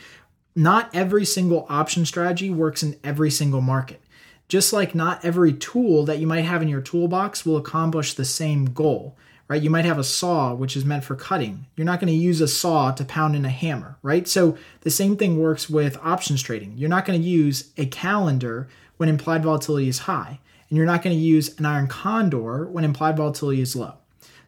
Not 0.54 0.94
every 0.94 1.24
single 1.24 1.66
option 1.68 2.06
strategy 2.06 2.50
works 2.50 2.82
in 2.82 2.98
every 3.02 3.30
single 3.30 3.60
market. 3.60 4.00
Just 4.48 4.72
like 4.72 4.94
not 4.94 5.24
every 5.24 5.52
tool 5.52 6.04
that 6.04 6.18
you 6.18 6.26
might 6.26 6.44
have 6.44 6.62
in 6.62 6.68
your 6.68 6.80
toolbox 6.80 7.44
will 7.44 7.56
accomplish 7.56 8.14
the 8.14 8.24
same 8.24 8.66
goal, 8.66 9.16
right? 9.46 9.62
You 9.62 9.68
might 9.68 9.84
have 9.84 9.98
a 9.98 10.04
saw, 10.04 10.54
which 10.54 10.76
is 10.76 10.84
meant 10.84 11.04
for 11.04 11.14
cutting. 11.14 11.66
You're 11.76 11.84
not 11.84 12.00
going 12.00 12.12
to 12.12 12.18
use 12.18 12.40
a 12.40 12.48
saw 12.48 12.92
to 12.92 13.04
pound 13.04 13.36
in 13.36 13.44
a 13.44 13.50
hammer, 13.50 13.98
right? 14.02 14.26
So 14.26 14.56
the 14.80 14.90
same 14.90 15.16
thing 15.16 15.38
works 15.38 15.68
with 15.68 15.98
options 16.02 16.42
trading. 16.42 16.74
You're 16.78 16.88
not 16.88 17.04
going 17.04 17.20
to 17.20 17.28
use 17.28 17.70
a 17.76 17.86
calendar 17.86 18.68
when 18.96 19.08
implied 19.08 19.42
volatility 19.42 19.88
is 19.88 20.00
high, 20.00 20.40
and 20.68 20.76
you're 20.76 20.86
not 20.86 21.02
going 21.02 21.16
to 21.16 21.22
use 21.22 21.58
an 21.58 21.66
iron 21.66 21.86
condor 21.86 22.66
when 22.66 22.84
implied 22.84 23.16
volatility 23.16 23.60
is 23.60 23.76
low. 23.76 23.94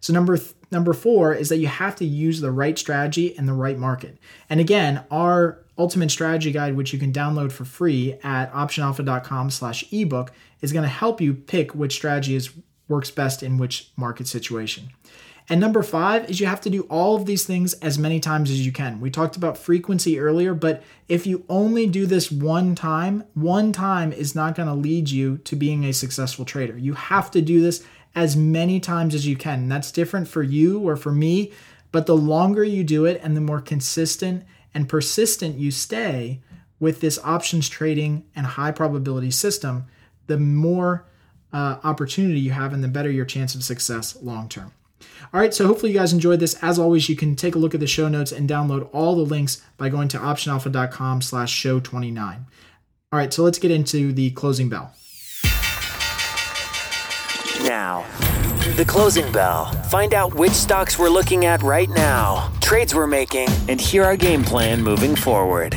So 0.00 0.12
number 0.12 0.38
number 0.70 0.92
4 0.92 1.34
is 1.34 1.48
that 1.48 1.58
you 1.58 1.66
have 1.66 1.96
to 1.96 2.04
use 2.04 2.40
the 2.40 2.50
right 2.50 2.78
strategy 2.78 3.28
in 3.28 3.46
the 3.46 3.52
right 3.52 3.78
market. 3.78 4.18
And 4.48 4.60
again, 4.60 5.04
our 5.10 5.58
ultimate 5.80 6.10
strategy 6.10 6.52
guide 6.52 6.76
which 6.76 6.92
you 6.92 6.98
can 6.98 7.12
download 7.12 7.50
for 7.50 7.64
free 7.64 8.18
at 8.22 8.52
optionalpha.com 8.52 9.50
slash 9.50 9.84
ebook, 9.92 10.32
is 10.60 10.72
going 10.72 10.82
to 10.82 10.88
help 10.88 11.20
you 11.20 11.32
pick 11.32 11.74
which 11.74 11.94
strategy 11.94 12.34
is 12.34 12.50
works 12.86 13.10
best 13.10 13.42
in 13.42 13.56
which 13.56 13.90
market 13.96 14.26
situation. 14.26 14.90
And 15.48 15.60
number 15.60 15.82
five 15.82 16.30
is 16.30 16.38
you 16.38 16.46
have 16.46 16.60
to 16.60 16.70
do 16.70 16.82
all 16.82 17.16
of 17.16 17.26
these 17.26 17.44
things 17.44 17.72
as 17.74 17.98
many 17.98 18.20
times 18.20 18.50
as 18.50 18.64
you 18.64 18.70
can. 18.70 19.00
We 19.00 19.10
talked 19.10 19.36
about 19.36 19.58
frequency 19.58 20.20
earlier, 20.20 20.54
but 20.54 20.82
if 21.08 21.26
you 21.26 21.44
only 21.48 21.86
do 21.86 22.06
this 22.06 22.30
one 22.30 22.76
time, 22.76 23.24
one 23.34 23.72
time 23.72 24.12
is 24.12 24.34
not 24.34 24.54
going 24.54 24.68
to 24.68 24.74
lead 24.74 25.10
you 25.10 25.38
to 25.38 25.56
being 25.56 25.84
a 25.84 25.92
successful 25.92 26.44
trader. 26.44 26.78
You 26.78 26.92
have 26.94 27.32
to 27.32 27.40
do 27.40 27.60
this 27.60 27.84
as 28.14 28.36
many 28.36 28.80
times 28.80 29.14
as 29.14 29.26
you 29.26 29.36
can. 29.36 29.68
That's 29.68 29.92
different 29.92 30.28
for 30.28 30.42
you 30.42 30.80
or 30.80 30.96
for 30.96 31.12
me, 31.12 31.52
but 31.92 32.06
the 32.06 32.16
longer 32.16 32.64
you 32.64 32.84
do 32.84 33.04
it 33.04 33.20
and 33.22 33.36
the 33.36 33.40
more 33.40 33.60
consistent 33.60 34.44
and 34.74 34.88
persistent 34.88 35.56
you 35.56 35.70
stay 35.70 36.40
with 36.78 37.00
this 37.00 37.18
options 37.22 37.68
trading 37.68 38.24
and 38.34 38.46
high 38.46 38.72
probability 38.72 39.30
system, 39.30 39.84
the 40.26 40.38
more 40.38 41.06
uh, 41.52 41.78
opportunity 41.84 42.40
you 42.40 42.52
have 42.52 42.72
and 42.72 42.82
the 42.82 42.88
better 42.88 43.10
your 43.10 43.24
chance 43.24 43.54
of 43.54 43.62
success 43.62 44.16
long 44.22 44.48
term. 44.48 44.72
All 45.32 45.40
right, 45.40 45.54
so 45.54 45.66
hopefully 45.66 45.92
you 45.92 45.98
guys 45.98 46.12
enjoyed 46.12 46.40
this. 46.40 46.54
As 46.62 46.78
always, 46.78 47.08
you 47.08 47.16
can 47.16 47.36
take 47.36 47.54
a 47.54 47.58
look 47.58 47.74
at 47.74 47.80
the 47.80 47.86
show 47.86 48.08
notes 48.08 48.32
and 48.32 48.48
download 48.48 48.88
all 48.92 49.14
the 49.14 49.22
links 49.22 49.62
by 49.76 49.88
going 49.88 50.08
to 50.08 50.18
optionalpha.com 50.18 51.22
slash 51.22 51.52
show 51.52 51.80
29. 51.80 52.46
All 53.12 53.18
right, 53.18 53.32
so 53.32 53.42
let's 53.42 53.58
get 53.58 53.70
into 53.70 54.12
the 54.12 54.30
closing 54.30 54.68
bell. 54.68 54.94
Now, 57.80 58.04
the 58.76 58.84
closing 58.86 59.32
bell. 59.32 59.72
Find 59.84 60.12
out 60.12 60.34
which 60.34 60.52
stocks 60.52 60.98
we're 60.98 61.08
looking 61.08 61.46
at 61.46 61.62
right 61.62 61.88
now, 61.88 62.52
trades 62.60 62.94
we're 62.94 63.06
making, 63.06 63.48
and 63.70 63.80
hear 63.80 64.04
our 64.04 64.18
game 64.18 64.44
plan 64.44 64.82
moving 64.82 65.16
forward. 65.16 65.74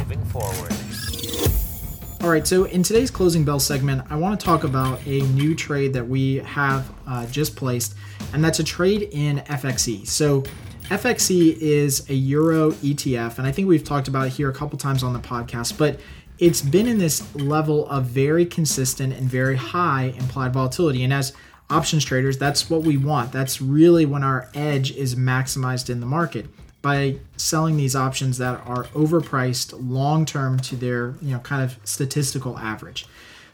All 2.22 2.30
right, 2.30 2.46
so 2.46 2.66
in 2.66 2.84
today's 2.84 3.10
closing 3.10 3.46
bell 3.46 3.62
segment, 3.62 4.02
I 4.10 4.18
want 4.18 4.38
to 4.38 4.46
talk 4.46 4.66
about 4.66 5.00
a 5.08 5.22
new 5.28 5.56
trade 5.56 5.94
that 5.94 6.06
we 6.06 6.40
have 6.40 6.92
uh, 7.08 7.26
just 7.28 7.56
placed, 7.56 7.96
and 8.34 8.44
that's 8.44 8.60
a 8.60 8.66
trade 8.66 9.08
in 9.14 9.38
FXE. 9.38 10.06
So, 10.06 10.42
FXE 10.90 11.56
is 11.58 12.10
a 12.10 12.14
Euro 12.14 12.72
ETF, 12.72 13.38
and 13.38 13.48
I 13.48 13.54
think 13.54 13.70
we've 13.70 13.86
talked 13.86 14.10
about 14.10 14.28
it 14.28 14.34
here 14.34 14.50
a 14.50 14.54
couple 14.54 14.78
times 14.78 15.04
on 15.04 15.14
the 15.14 15.20
podcast, 15.20 15.78
but 15.78 16.02
it's 16.38 16.62
been 16.62 16.88
in 16.88 16.98
this 16.98 17.34
level 17.36 17.88
of 17.88 18.06
very 18.08 18.46
consistent 18.46 19.14
and 19.14 19.30
very 19.30 19.56
high 19.56 20.14
implied 20.18 20.52
volatility. 20.52 21.04
And 21.06 21.14
as 21.14 21.32
options 21.74 22.06
traders, 22.06 22.38
that's 22.38 22.70
what 22.70 22.84
we 22.84 22.98
want. 22.98 23.32
That's 23.32 23.62
really 23.62 24.06
when 24.06 24.24
our 24.24 24.50
edge 24.54 24.92
is 24.92 25.16
maximized 25.16 25.90
in 25.90 26.00
the 26.00 26.06
market 26.06 26.46
by 26.82 27.18
selling 27.38 27.78
these 27.78 27.96
options 27.96 28.38
that 28.38 28.62
are 28.66 28.84
overpriced 28.86 29.74
long 29.80 30.26
term 30.26 30.60
to 30.60 30.76
their 30.76 31.16
you 31.22 31.32
know 31.32 31.40
kind 31.40 31.64
of 31.64 31.78
statistical 31.84 32.58
average. 32.60 33.06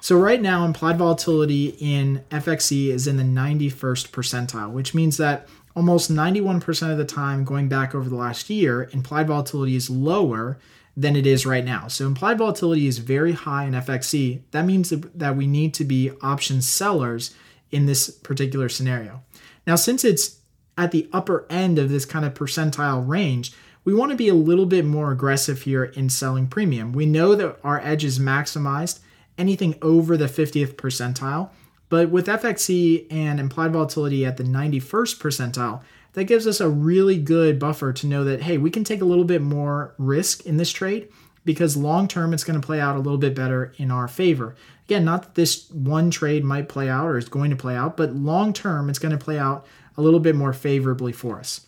So 0.02 0.18
right 0.18 0.42
now 0.42 0.66
implied 0.66 0.98
volatility 0.98 1.76
in 1.80 2.24
FXE 2.32 2.90
is 2.90 3.06
in 3.06 3.18
the 3.18 3.24
91st 3.24 4.10
percentile, 4.10 4.72
which 4.72 4.94
means 4.94 5.18
that 5.18 5.48
almost 5.76 6.12
91% 6.12 6.92
of 6.92 6.98
the 6.98 7.06
time 7.06 7.44
going 7.44 7.68
back 7.68 7.94
over 7.94 8.10
the 8.10 8.16
last 8.16 8.50
year, 8.50 8.90
implied 8.94 9.28
volatility 9.28 9.76
is 9.76 9.90
lower 9.90 10.58
than 10.96 11.16
it 11.16 11.28
is 11.28 11.46
right 11.46 11.66
now. 11.66 11.88
So 11.88 12.08
implied 12.08 12.38
volatility 12.38 12.88
is 12.88 12.98
very 13.00 13.34
high 13.34 13.66
in 13.66 13.74
FXE. 13.74 14.42
That 14.52 14.66
means 14.66 14.90
that 14.90 15.36
we 15.36 15.48
need 15.48 15.74
to 15.76 15.84
be 15.84 16.12
option 16.22 16.62
sellers 16.62 17.36
in 17.72 17.86
this 17.86 18.10
particular 18.10 18.70
scenario. 18.70 19.22
Now, 19.66 19.76
since 19.76 20.04
it's 20.04 20.40
at 20.78 20.92
the 20.92 21.10
upper 21.12 21.46
end 21.50 21.78
of 21.78 21.90
this 21.90 22.06
kind 22.06 22.26
of 22.26 22.34
percentile 22.34 23.08
range, 23.08 23.52
we 23.84 23.94
want 23.94 24.12
to 24.12 24.18
be 24.18 24.30
a 24.30 24.34
little 24.34 24.66
bit 24.66 24.86
more 24.86 25.12
aggressive 25.12 25.64
here 25.64 25.86
in 25.86 26.10
selling 26.10 26.48
premium. 26.48 26.94
We 26.94 27.06
know 27.06 27.36
that 27.36 27.58
our 27.64 27.80
edge 27.82 28.04
is 28.04 28.20
maximized 28.20 29.00
anything 29.38 29.76
over 29.82 30.18
the 30.18 30.26
50th 30.26 30.76
percentile, 30.76 31.50
but 31.88 32.10
with 32.10 32.28
FXE 32.28 33.08
and 33.10 33.40
implied 33.40 33.74
volatility 33.74 34.26
at 34.26 34.38
the 34.38 34.44
91st 34.44 35.18
percentile, 35.18 35.82
that 36.14 36.26
gives 36.26 36.48
us 36.48 36.60
a 36.60 36.70
really 36.70 37.18
good 37.18 37.60
buffer 37.60 37.94
to 37.94 38.08
know 38.08 38.24
that, 38.24 38.42
hey, 38.42 38.58
we 38.58 38.70
can 38.70 38.84
take 38.84 39.02
a 39.02 39.06
little 39.06 39.24
bit 39.24 39.42
more 39.42 39.94
risk 39.98 40.46
in 40.46 40.58
this 40.58 40.72
trade 40.72 41.08
because 41.50 41.76
long 41.76 42.08
term 42.08 42.32
it's 42.32 42.44
going 42.44 42.62
to 42.62 42.64
play 42.64 42.80
out 42.80 42.96
a 42.96 43.00
little 43.00 43.18
bit 43.18 43.34
better 43.34 43.74
in 43.78 43.90
our 43.90 44.08
favor. 44.08 44.56
Again, 44.86 45.04
not 45.04 45.24
that 45.24 45.34
this 45.34 45.68
one 45.72 46.12
trade 46.12 46.44
might 46.44 46.70
play 46.70 46.88
out 46.88 47.08
or 47.08 47.18
is 47.18 47.28
going 47.28 47.50
to 47.50 47.56
play 47.56 47.76
out, 47.76 47.98
but 47.98 48.14
long 48.14 48.54
term 48.54 48.88
it's 48.88 49.00
going 49.00 49.18
to 49.18 49.26
play 49.26 49.40
out 49.40 49.66
a 49.98 50.02
little 50.04 50.20
bit 50.20 50.36
more 50.36 50.54
favorably 50.54 51.12
for 51.12 51.40
us. 51.40 51.66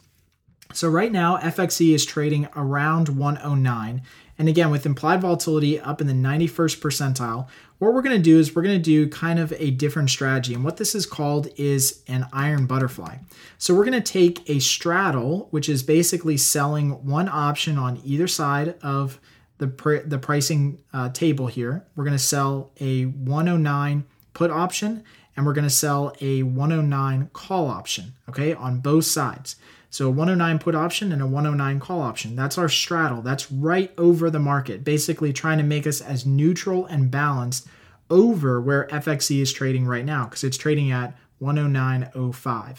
So 0.72 0.88
right 0.88 1.12
now, 1.12 1.38
FXE 1.38 1.96
is 1.96 2.06
trading 2.06 2.48
around 2.56 3.10
109. 3.10 4.04
And 4.38 4.48
again, 4.48 4.70
with 4.70 4.86
implied 4.86 5.22
volatility 5.22 5.80
up 5.80 6.00
in 6.00 6.06
the 6.06 6.14
91st 6.14 6.78
percentile, 6.80 7.48
what 7.80 7.96
we're 7.96 8.04
going 8.04 8.16
to 8.16 8.22
do 8.22 8.38
is 8.38 8.56
we're 8.56 8.62
going 8.62 8.78
to 8.78 8.84
do 8.84 9.10
kind 9.10 9.40
of 9.40 9.52
a 9.58 9.72
different 9.72 10.12
strategy. 10.12 10.54
And 10.54 10.64
what 10.64 10.78
this 10.78 10.94
is 10.94 11.08
called 11.08 11.48
is 11.58 12.04
an 12.08 12.28
iron 12.32 12.68
butterfly. 12.68 13.18
So 13.58 13.74
we're 13.74 13.86
going 13.86 14.00
to 14.00 14.12
take 14.12 14.48
a 14.48 14.60
straddle, 14.60 15.48
which 15.50 15.68
is 15.68 15.82
basically 15.82 16.38
selling 16.38 17.04
one 17.04 17.28
option 17.28 17.80
on 17.80 18.00
either 18.06 18.28
side 18.28 18.76
of 18.84 19.20
the, 19.62 19.68
pr- 19.68 19.98
the 19.98 20.18
pricing 20.18 20.82
uh, 20.92 21.10
table 21.10 21.46
here. 21.46 21.86
We're 21.96 22.04
going 22.04 22.18
to 22.18 22.24
sell 22.24 22.72
a 22.80 23.04
109 23.04 24.06
put 24.34 24.50
option 24.50 25.04
and 25.38 25.46
we're 25.46 25.54
going 25.54 25.68
to 25.68 25.70
sell 25.70 26.16
a 26.20 26.42
109 26.42 27.30
call 27.32 27.68
option, 27.68 28.14
okay, 28.28 28.56
on 28.56 28.80
both 28.80 29.06
sides. 29.06 29.58
So 29.92 30.08
a 30.08 30.10
109 30.10 30.58
put 30.58 30.74
option 30.74 31.12
and 31.12 31.22
a 31.22 31.28
109 31.28 31.80
call 31.80 32.02
option. 32.02 32.36
That's 32.36 32.58
our 32.58 32.70
straddle. 32.70 33.22
That's 33.22 33.52
right 33.52 33.94
over 34.00 34.32
the 34.32 34.40
market, 34.40 34.84
basically 34.84 35.32
trying 35.32 35.60
to 35.60 35.64
make 35.64 35.86
us 35.86 36.02
as 36.02 36.26
neutral 36.26 36.88
and 36.88 37.12
balanced 37.12 37.68
over 38.10 38.60
where 38.60 38.88
FXE 38.88 39.44
is 39.44 39.54
trading 39.54 39.86
right 39.86 40.06
now 40.06 40.26
because 40.26 40.44
it's 40.44 40.58
trading 40.58 40.92
at 40.92 41.16
109.05. 41.40 42.78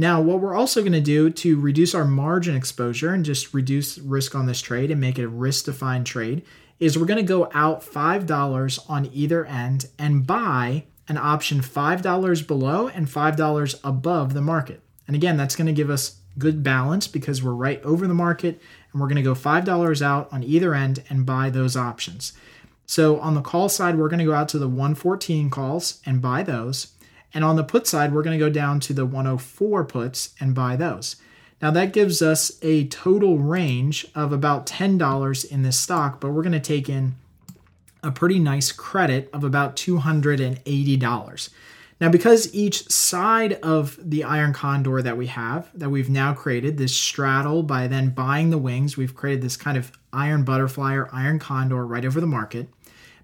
Now, 0.00 0.20
what 0.20 0.40
we're 0.40 0.54
also 0.54 0.80
going 0.80 0.92
to 0.92 1.00
do 1.00 1.28
to 1.28 1.60
reduce 1.60 1.92
our 1.92 2.04
margin 2.04 2.54
exposure 2.54 3.12
and 3.12 3.24
just 3.24 3.52
reduce 3.52 3.98
risk 3.98 4.36
on 4.36 4.46
this 4.46 4.60
trade 4.60 4.92
and 4.92 5.00
make 5.00 5.18
it 5.18 5.24
a 5.24 5.28
risk 5.28 5.64
defined 5.64 6.06
trade 6.06 6.44
is 6.78 6.96
we're 6.96 7.04
going 7.04 7.16
to 7.16 7.24
go 7.24 7.50
out 7.52 7.82
$5 7.82 8.78
on 8.88 9.10
either 9.12 9.44
end 9.44 9.86
and 9.98 10.24
buy 10.24 10.84
an 11.08 11.18
option 11.18 11.60
$5 11.60 12.46
below 12.46 12.86
and 12.86 13.08
$5 13.08 13.80
above 13.82 14.34
the 14.34 14.40
market. 14.40 14.82
And 15.08 15.16
again, 15.16 15.36
that's 15.36 15.56
going 15.56 15.66
to 15.66 15.72
give 15.72 15.90
us 15.90 16.20
good 16.38 16.62
balance 16.62 17.08
because 17.08 17.42
we're 17.42 17.52
right 17.52 17.82
over 17.82 18.06
the 18.06 18.14
market 18.14 18.62
and 18.92 19.00
we're 19.00 19.08
going 19.08 19.16
to 19.16 19.22
go 19.22 19.34
$5 19.34 20.02
out 20.02 20.32
on 20.32 20.44
either 20.44 20.74
end 20.74 21.02
and 21.10 21.26
buy 21.26 21.50
those 21.50 21.76
options. 21.76 22.34
So 22.86 23.18
on 23.18 23.34
the 23.34 23.42
call 23.42 23.68
side, 23.68 23.98
we're 23.98 24.08
going 24.08 24.20
to 24.20 24.24
go 24.24 24.34
out 24.34 24.48
to 24.50 24.58
the 24.60 24.68
114 24.68 25.50
calls 25.50 26.00
and 26.06 26.22
buy 26.22 26.44
those. 26.44 26.94
And 27.34 27.44
on 27.44 27.56
the 27.56 27.64
put 27.64 27.86
side, 27.86 28.12
we're 28.12 28.22
going 28.22 28.38
to 28.38 28.44
go 28.44 28.50
down 28.50 28.80
to 28.80 28.92
the 28.92 29.06
104 29.06 29.84
puts 29.84 30.34
and 30.40 30.54
buy 30.54 30.76
those. 30.76 31.16
Now 31.60 31.70
that 31.72 31.92
gives 31.92 32.22
us 32.22 32.58
a 32.62 32.86
total 32.86 33.38
range 33.38 34.06
of 34.14 34.32
about 34.32 34.66
$10 34.66 35.50
in 35.50 35.62
this 35.62 35.78
stock, 35.78 36.20
but 36.20 36.30
we're 36.30 36.42
going 36.42 36.52
to 36.52 36.60
take 36.60 36.88
in 36.88 37.16
a 38.02 38.12
pretty 38.12 38.38
nice 38.38 38.70
credit 38.72 39.28
of 39.32 39.42
about 39.42 39.76
$280. 39.76 41.50
Now, 42.00 42.08
because 42.08 42.54
each 42.54 42.88
side 42.88 43.54
of 43.54 43.98
the 44.00 44.22
iron 44.22 44.52
condor 44.52 45.02
that 45.02 45.16
we 45.16 45.26
have, 45.26 45.68
that 45.74 45.90
we've 45.90 46.08
now 46.08 46.32
created, 46.32 46.78
this 46.78 46.94
straddle 46.94 47.64
by 47.64 47.88
then 47.88 48.10
buying 48.10 48.50
the 48.50 48.58
wings, 48.58 48.96
we've 48.96 49.16
created 49.16 49.42
this 49.42 49.56
kind 49.56 49.76
of 49.76 49.90
iron 50.12 50.44
butterfly 50.44 50.94
or 50.94 51.08
iron 51.12 51.40
condor 51.40 51.84
right 51.84 52.04
over 52.04 52.20
the 52.20 52.26
market. 52.26 52.68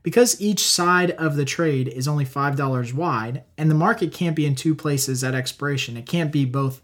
Because 0.04 0.38
each 0.38 0.60
side 0.60 1.12
of 1.12 1.34
the 1.34 1.46
trade 1.46 1.88
is 1.88 2.06
only 2.06 2.26
$5 2.26 2.92
wide, 2.92 3.42
and 3.56 3.70
the 3.70 3.74
market 3.74 4.12
can't 4.12 4.36
be 4.36 4.44
in 4.44 4.54
two 4.54 4.74
places 4.74 5.24
at 5.24 5.34
expiration, 5.34 5.96
it 5.96 6.06
can't 6.06 6.30
be 6.30 6.44
both, 6.44 6.82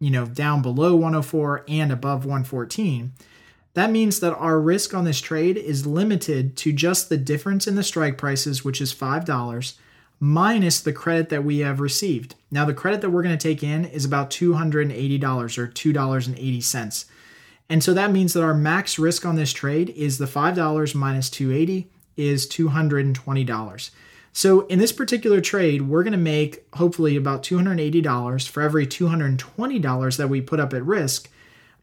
you 0.00 0.10
know, 0.10 0.26
down 0.26 0.62
below 0.62 0.94
104 0.94 1.64
and 1.68 1.92
above 1.92 2.26
114. 2.26 3.12
That 3.74 3.92
means 3.92 4.18
that 4.18 4.34
our 4.34 4.58
risk 4.58 4.94
on 4.94 5.04
this 5.04 5.20
trade 5.20 5.56
is 5.56 5.86
limited 5.86 6.56
to 6.56 6.72
just 6.72 7.08
the 7.08 7.16
difference 7.16 7.68
in 7.68 7.76
the 7.76 7.84
strike 7.84 8.18
prices, 8.18 8.64
which 8.64 8.80
is 8.80 8.92
$5, 8.92 9.74
minus 10.18 10.80
the 10.80 10.92
credit 10.92 11.28
that 11.28 11.44
we 11.44 11.60
have 11.60 11.78
received. 11.78 12.34
Now, 12.50 12.64
the 12.64 12.74
credit 12.74 13.00
that 13.02 13.10
we're 13.10 13.22
going 13.22 13.38
to 13.38 13.48
take 13.48 13.62
in 13.62 13.84
is 13.84 14.04
about 14.04 14.30
$280 14.30 15.58
or 15.58 15.68
$2.80. 15.68 17.04
And 17.68 17.84
so 17.84 17.94
that 17.94 18.12
means 18.12 18.32
that 18.32 18.42
our 18.42 18.54
max 18.54 18.98
risk 18.98 19.24
on 19.24 19.36
this 19.36 19.52
trade 19.52 19.90
is 19.90 20.18
the 20.18 20.24
$5 20.24 20.94
minus 20.94 21.30
280 21.30 21.90
is 22.16 22.46
$220. 22.46 23.90
So 24.32 24.66
in 24.66 24.78
this 24.78 24.92
particular 24.92 25.40
trade, 25.40 25.82
we're 25.82 26.02
going 26.02 26.12
to 26.12 26.18
make 26.18 26.66
hopefully 26.74 27.16
about 27.16 27.42
$280 27.42 28.48
for 28.48 28.62
every 28.62 28.86
$220 28.86 30.16
that 30.18 30.28
we 30.28 30.40
put 30.42 30.60
up 30.60 30.74
at 30.74 30.84
risk. 30.84 31.30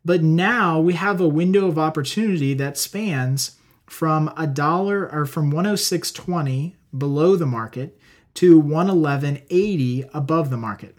But 0.06 0.22
now 0.22 0.80
we 0.80 0.94
have 0.94 1.20
a 1.20 1.28
window 1.28 1.68
of 1.68 1.80
opportunity 1.80 2.54
that 2.54 2.78
spans 2.78 3.58
from 3.88 4.32
a 4.38 4.46
dollar 4.46 5.12
or 5.12 5.25
from 5.25 5.52
106.20 5.52 6.74
below 6.96 7.36
the 7.36 7.46
market 7.46 8.00
to 8.36 8.62
111.80 8.62 10.10
above 10.13 10.50
the 10.50 10.58
market. 10.58 10.96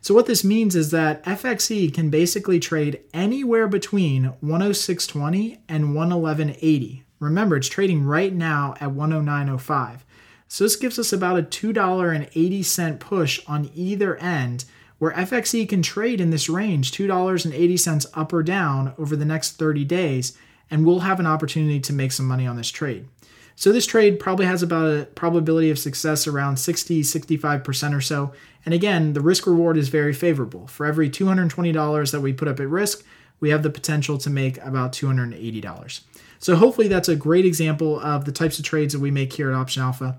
So 0.00 0.14
what 0.14 0.26
this 0.26 0.44
means 0.44 0.76
is 0.76 0.90
that 0.90 1.24
FXE 1.24 1.92
can 1.92 2.10
basically 2.10 2.60
trade 2.60 3.00
anywhere 3.12 3.66
between 3.66 4.34
106.20 4.42 5.58
and 5.68 5.86
111.80 5.86 7.02
Remember, 7.20 7.56
it's 7.56 7.68
trading 7.68 8.04
right 8.04 8.32
now 8.32 8.74
at 8.80 8.90
109.05. 8.90 10.00
So 10.46 10.64
this 10.64 10.76
gives 10.76 10.98
us 10.98 11.12
about 11.12 11.38
a 11.38 11.42
$2.80 11.42 12.98
push 12.98 13.40
on 13.46 13.70
either 13.74 14.16
end 14.16 14.64
where 14.98 15.12
FXE 15.12 15.68
can 15.68 15.82
trade 15.82 16.20
in 16.20 16.30
this 16.30 16.48
range, 16.48 16.90
$2.80 16.92 18.06
up 18.14 18.32
or 18.32 18.42
down 18.42 18.94
over 18.98 19.14
the 19.14 19.24
next 19.24 19.52
30 19.52 19.84
days, 19.84 20.36
and 20.70 20.84
we'll 20.84 21.00
have 21.00 21.20
an 21.20 21.26
opportunity 21.26 21.80
to 21.80 21.92
make 21.92 22.12
some 22.12 22.26
money 22.26 22.46
on 22.46 22.56
this 22.56 22.70
trade. 22.70 23.06
So 23.54 23.72
this 23.72 23.86
trade 23.86 24.20
probably 24.20 24.46
has 24.46 24.62
about 24.62 24.86
a 24.86 25.04
probability 25.14 25.70
of 25.70 25.78
success 25.78 26.26
around 26.26 26.58
60, 26.58 27.02
65% 27.02 27.96
or 27.96 28.00
so. 28.00 28.32
And 28.64 28.72
again, 28.72 29.14
the 29.14 29.20
risk 29.20 29.46
reward 29.46 29.76
is 29.76 29.88
very 29.88 30.12
favorable. 30.12 30.68
For 30.68 30.86
every 30.86 31.10
$220 31.10 32.12
that 32.12 32.20
we 32.20 32.32
put 32.32 32.48
up 32.48 32.60
at 32.60 32.68
risk, 32.68 33.04
we 33.40 33.50
have 33.50 33.62
the 33.62 33.70
potential 33.70 34.16
to 34.18 34.30
make 34.30 34.58
about 34.58 34.92
$280. 34.92 36.00
So 36.38 36.56
hopefully 36.56 36.88
that's 36.88 37.08
a 37.08 37.16
great 37.16 37.44
example 37.44 38.00
of 38.00 38.24
the 38.24 38.32
types 38.32 38.58
of 38.58 38.64
trades 38.64 38.92
that 38.92 39.00
we 39.00 39.10
make 39.10 39.32
here 39.32 39.50
at 39.50 39.54
Option 39.54 39.82
Alpha. 39.82 40.18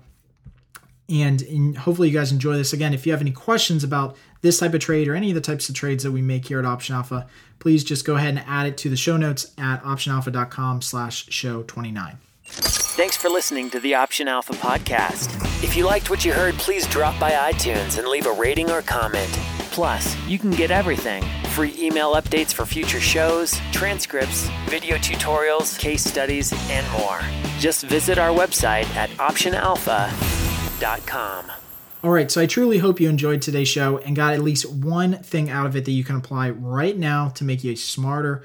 And, 1.08 1.42
and, 1.42 1.76
hopefully 1.76 2.08
you 2.08 2.14
guys 2.14 2.30
enjoy 2.30 2.56
this. 2.56 2.72
Again, 2.72 2.94
if 2.94 3.04
you 3.04 3.10
have 3.10 3.20
any 3.20 3.32
questions 3.32 3.82
about 3.82 4.16
this 4.42 4.60
type 4.60 4.74
of 4.74 4.80
trade 4.80 5.08
or 5.08 5.16
any 5.16 5.30
of 5.30 5.34
the 5.34 5.40
types 5.40 5.68
of 5.68 5.74
trades 5.74 6.04
that 6.04 6.12
we 6.12 6.22
make 6.22 6.46
here 6.46 6.60
at 6.60 6.64
Option 6.64 6.94
Alpha, 6.94 7.26
please 7.58 7.82
just 7.82 8.04
go 8.04 8.14
ahead 8.14 8.28
and 8.28 8.44
add 8.46 8.66
it 8.66 8.76
to 8.78 8.88
the 8.88 8.96
show 8.96 9.16
notes 9.16 9.52
at 9.58 9.82
optionalpha.com 9.82 10.82
slash 10.82 11.28
show 11.28 11.62
29. 11.64 12.18
Thanks 12.44 13.16
for 13.16 13.28
listening 13.28 13.70
to 13.70 13.80
the 13.80 13.94
Option 13.94 14.28
Alpha 14.28 14.52
podcast. 14.54 15.34
If 15.64 15.76
you 15.76 15.84
liked 15.84 16.10
what 16.10 16.24
you 16.24 16.32
heard, 16.32 16.54
please 16.54 16.86
drop 16.86 17.18
by 17.18 17.32
iTunes 17.52 17.98
and 17.98 18.06
leave 18.06 18.26
a 18.26 18.32
rating 18.32 18.70
or 18.70 18.82
comment. 18.82 19.49
Plus, 19.70 20.16
you 20.26 20.38
can 20.38 20.50
get 20.50 20.70
everything 20.70 21.22
free 21.50 21.74
email 21.78 22.14
updates 22.14 22.52
for 22.52 22.64
future 22.64 23.00
shows, 23.00 23.52
transcripts, 23.72 24.48
video 24.68 24.96
tutorials, 24.96 25.78
case 25.78 26.04
studies, 26.04 26.52
and 26.70 26.90
more. 26.92 27.20
Just 27.58 27.84
visit 27.84 28.18
our 28.18 28.30
website 28.30 28.86
at 28.96 29.10
optionalpha.com. 29.10 31.52
All 32.02 32.10
right, 32.10 32.30
so 32.30 32.40
I 32.40 32.46
truly 32.46 32.78
hope 32.78 32.98
you 32.98 33.10
enjoyed 33.10 33.42
today's 33.42 33.68
show 33.68 33.98
and 33.98 34.16
got 34.16 34.32
at 34.32 34.40
least 34.40 34.72
one 34.72 35.18
thing 35.18 35.50
out 35.50 35.66
of 35.66 35.76
it 35.76 35.84
that 35.84 35.92
you 35.92 36.02
can 36.02 36.16
apply 36.16 36.48
right 36.50 36.96
now 36.96 37.28
to 37.28 37.44
make 37.44 37.62
you 37.62 37.72
a 37.72 37.76
smarter, 37.76 38.42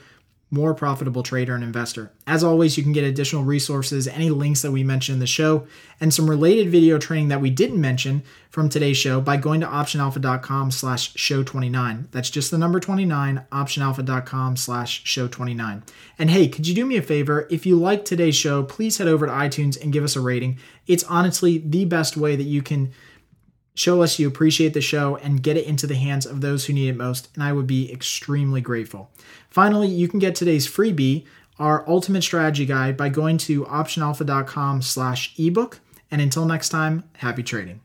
more 0.55 0.73
profitable 0.73 1.21
trader 1.21 1.53
and 1.53 1.63
investor. 1.63 2.11
As 2.25 2.43
always, 2.43 2.77
you 2.77 2.83
can 2.83 2.93
get 2.93 3.03
additional 3.03 3.43
resources, 3.43 4.07
any 4.07 4.29
links 4.29 4.61
that 4.61 4.71
we 4.71 4.83
mentioned 4.83 5.15
in 5.15 5.19
the 5.19 5.27
show, 5.27 5.67
and 5.99 6.13
some 6.13 6.29
related 6.29 6.69
video 6.69 6.97
training 6.97 7.27
that 7.27 7.41
we 7.41 7.49
didn't 7.49 7.79
mention 7.79 8.23
from 8.49 8.69
today's 8.69 8.95
show 8.95 9.19
by 9.19 9.35
going 9.35 9.59
to 9.59 9.67
optionalpha.com 9.67 10.71
slash 10.71 11.13
show 11.15 11.43
29. 11.43 12.07
That's 12.11 12.29
just 12.29 12.51
the 12.51 12.57
number 12.57 12.79
29, 12.79 13.45
optionalpha.com 13.51 14.55
slash 14.55 15.03
show 15.03 15.27
29. 15.27 15.83
And 16.17 16.29
hey, 16.29 16.47
could 16.47 16.65
you 16.65 16.73
do 16.73 16.85
me 16.85 16.95
a 16.95 17.01
favor? 17.01 17.47
If 17.51 17.65
you 17.65 17.75
like 17.75 18.05
today's 18.05 18.35
show, 18.35 18.63
please 18.63 18.97
head 18.97 19.09
over 19.09 19.25
to 19.25 19.31
iTunes 19.31 19.79
and 19.79 19.91
give 19.91 20.05
us 20.05 20.15
a 20.15 20.21
rating. 20.21 20.57
It's 20.87 21.03
honestly 21.03 21.57
the 21.57 21.83
best 21.83 22.15
way 22.15 22.37
that 22.37 22.43
you 22.43 22.61
can 22.61 22.93
show 23.75 24.01
us 24.01 24.17
you 24.17 24.27
appreciate 24.27 24.73
the 24.73 24.81
show 24.81 25.17
and 25.17 25.43
get 25.43 25.57
it 25.57 25.67
into 25.67 25.85
the 25.85 25.95
hands 25.95 26.25
of 26.25 26.41
those 26.41 26.65
who 26.65 26.73
need 26.73 26.89
it 26.89 26.95
most, 26.95 27.29
and 27.35 27.43
I 27.43 27.53
would 27.53 27.67
be 27.67 27.91
extremely 27.91 28.61
grateful. 28.61 29.11
Finally, 29.49 29.89
you 29.89 30.07
can 30.07 30.19
get 30.19 30.33
today's 30.33 30.67
freebie, 30.67 31.25
our 31.59 31.87
ultimate 31.87 32.23
strategy 32.23 32.65
guide, 32.65 32.97
by 32.97 33.09
going 33.09 33.37
to 33.39 33.65
optionalpha.com 33.65 34.81
slash 34.81 35.33
ebook. 35.37 35.79
And 36.09 36.21
until 36.21 36.45
next 36.45 36.69
time, 36.69 37.03
happy 37.17 37.43
trading. 37.43 37.81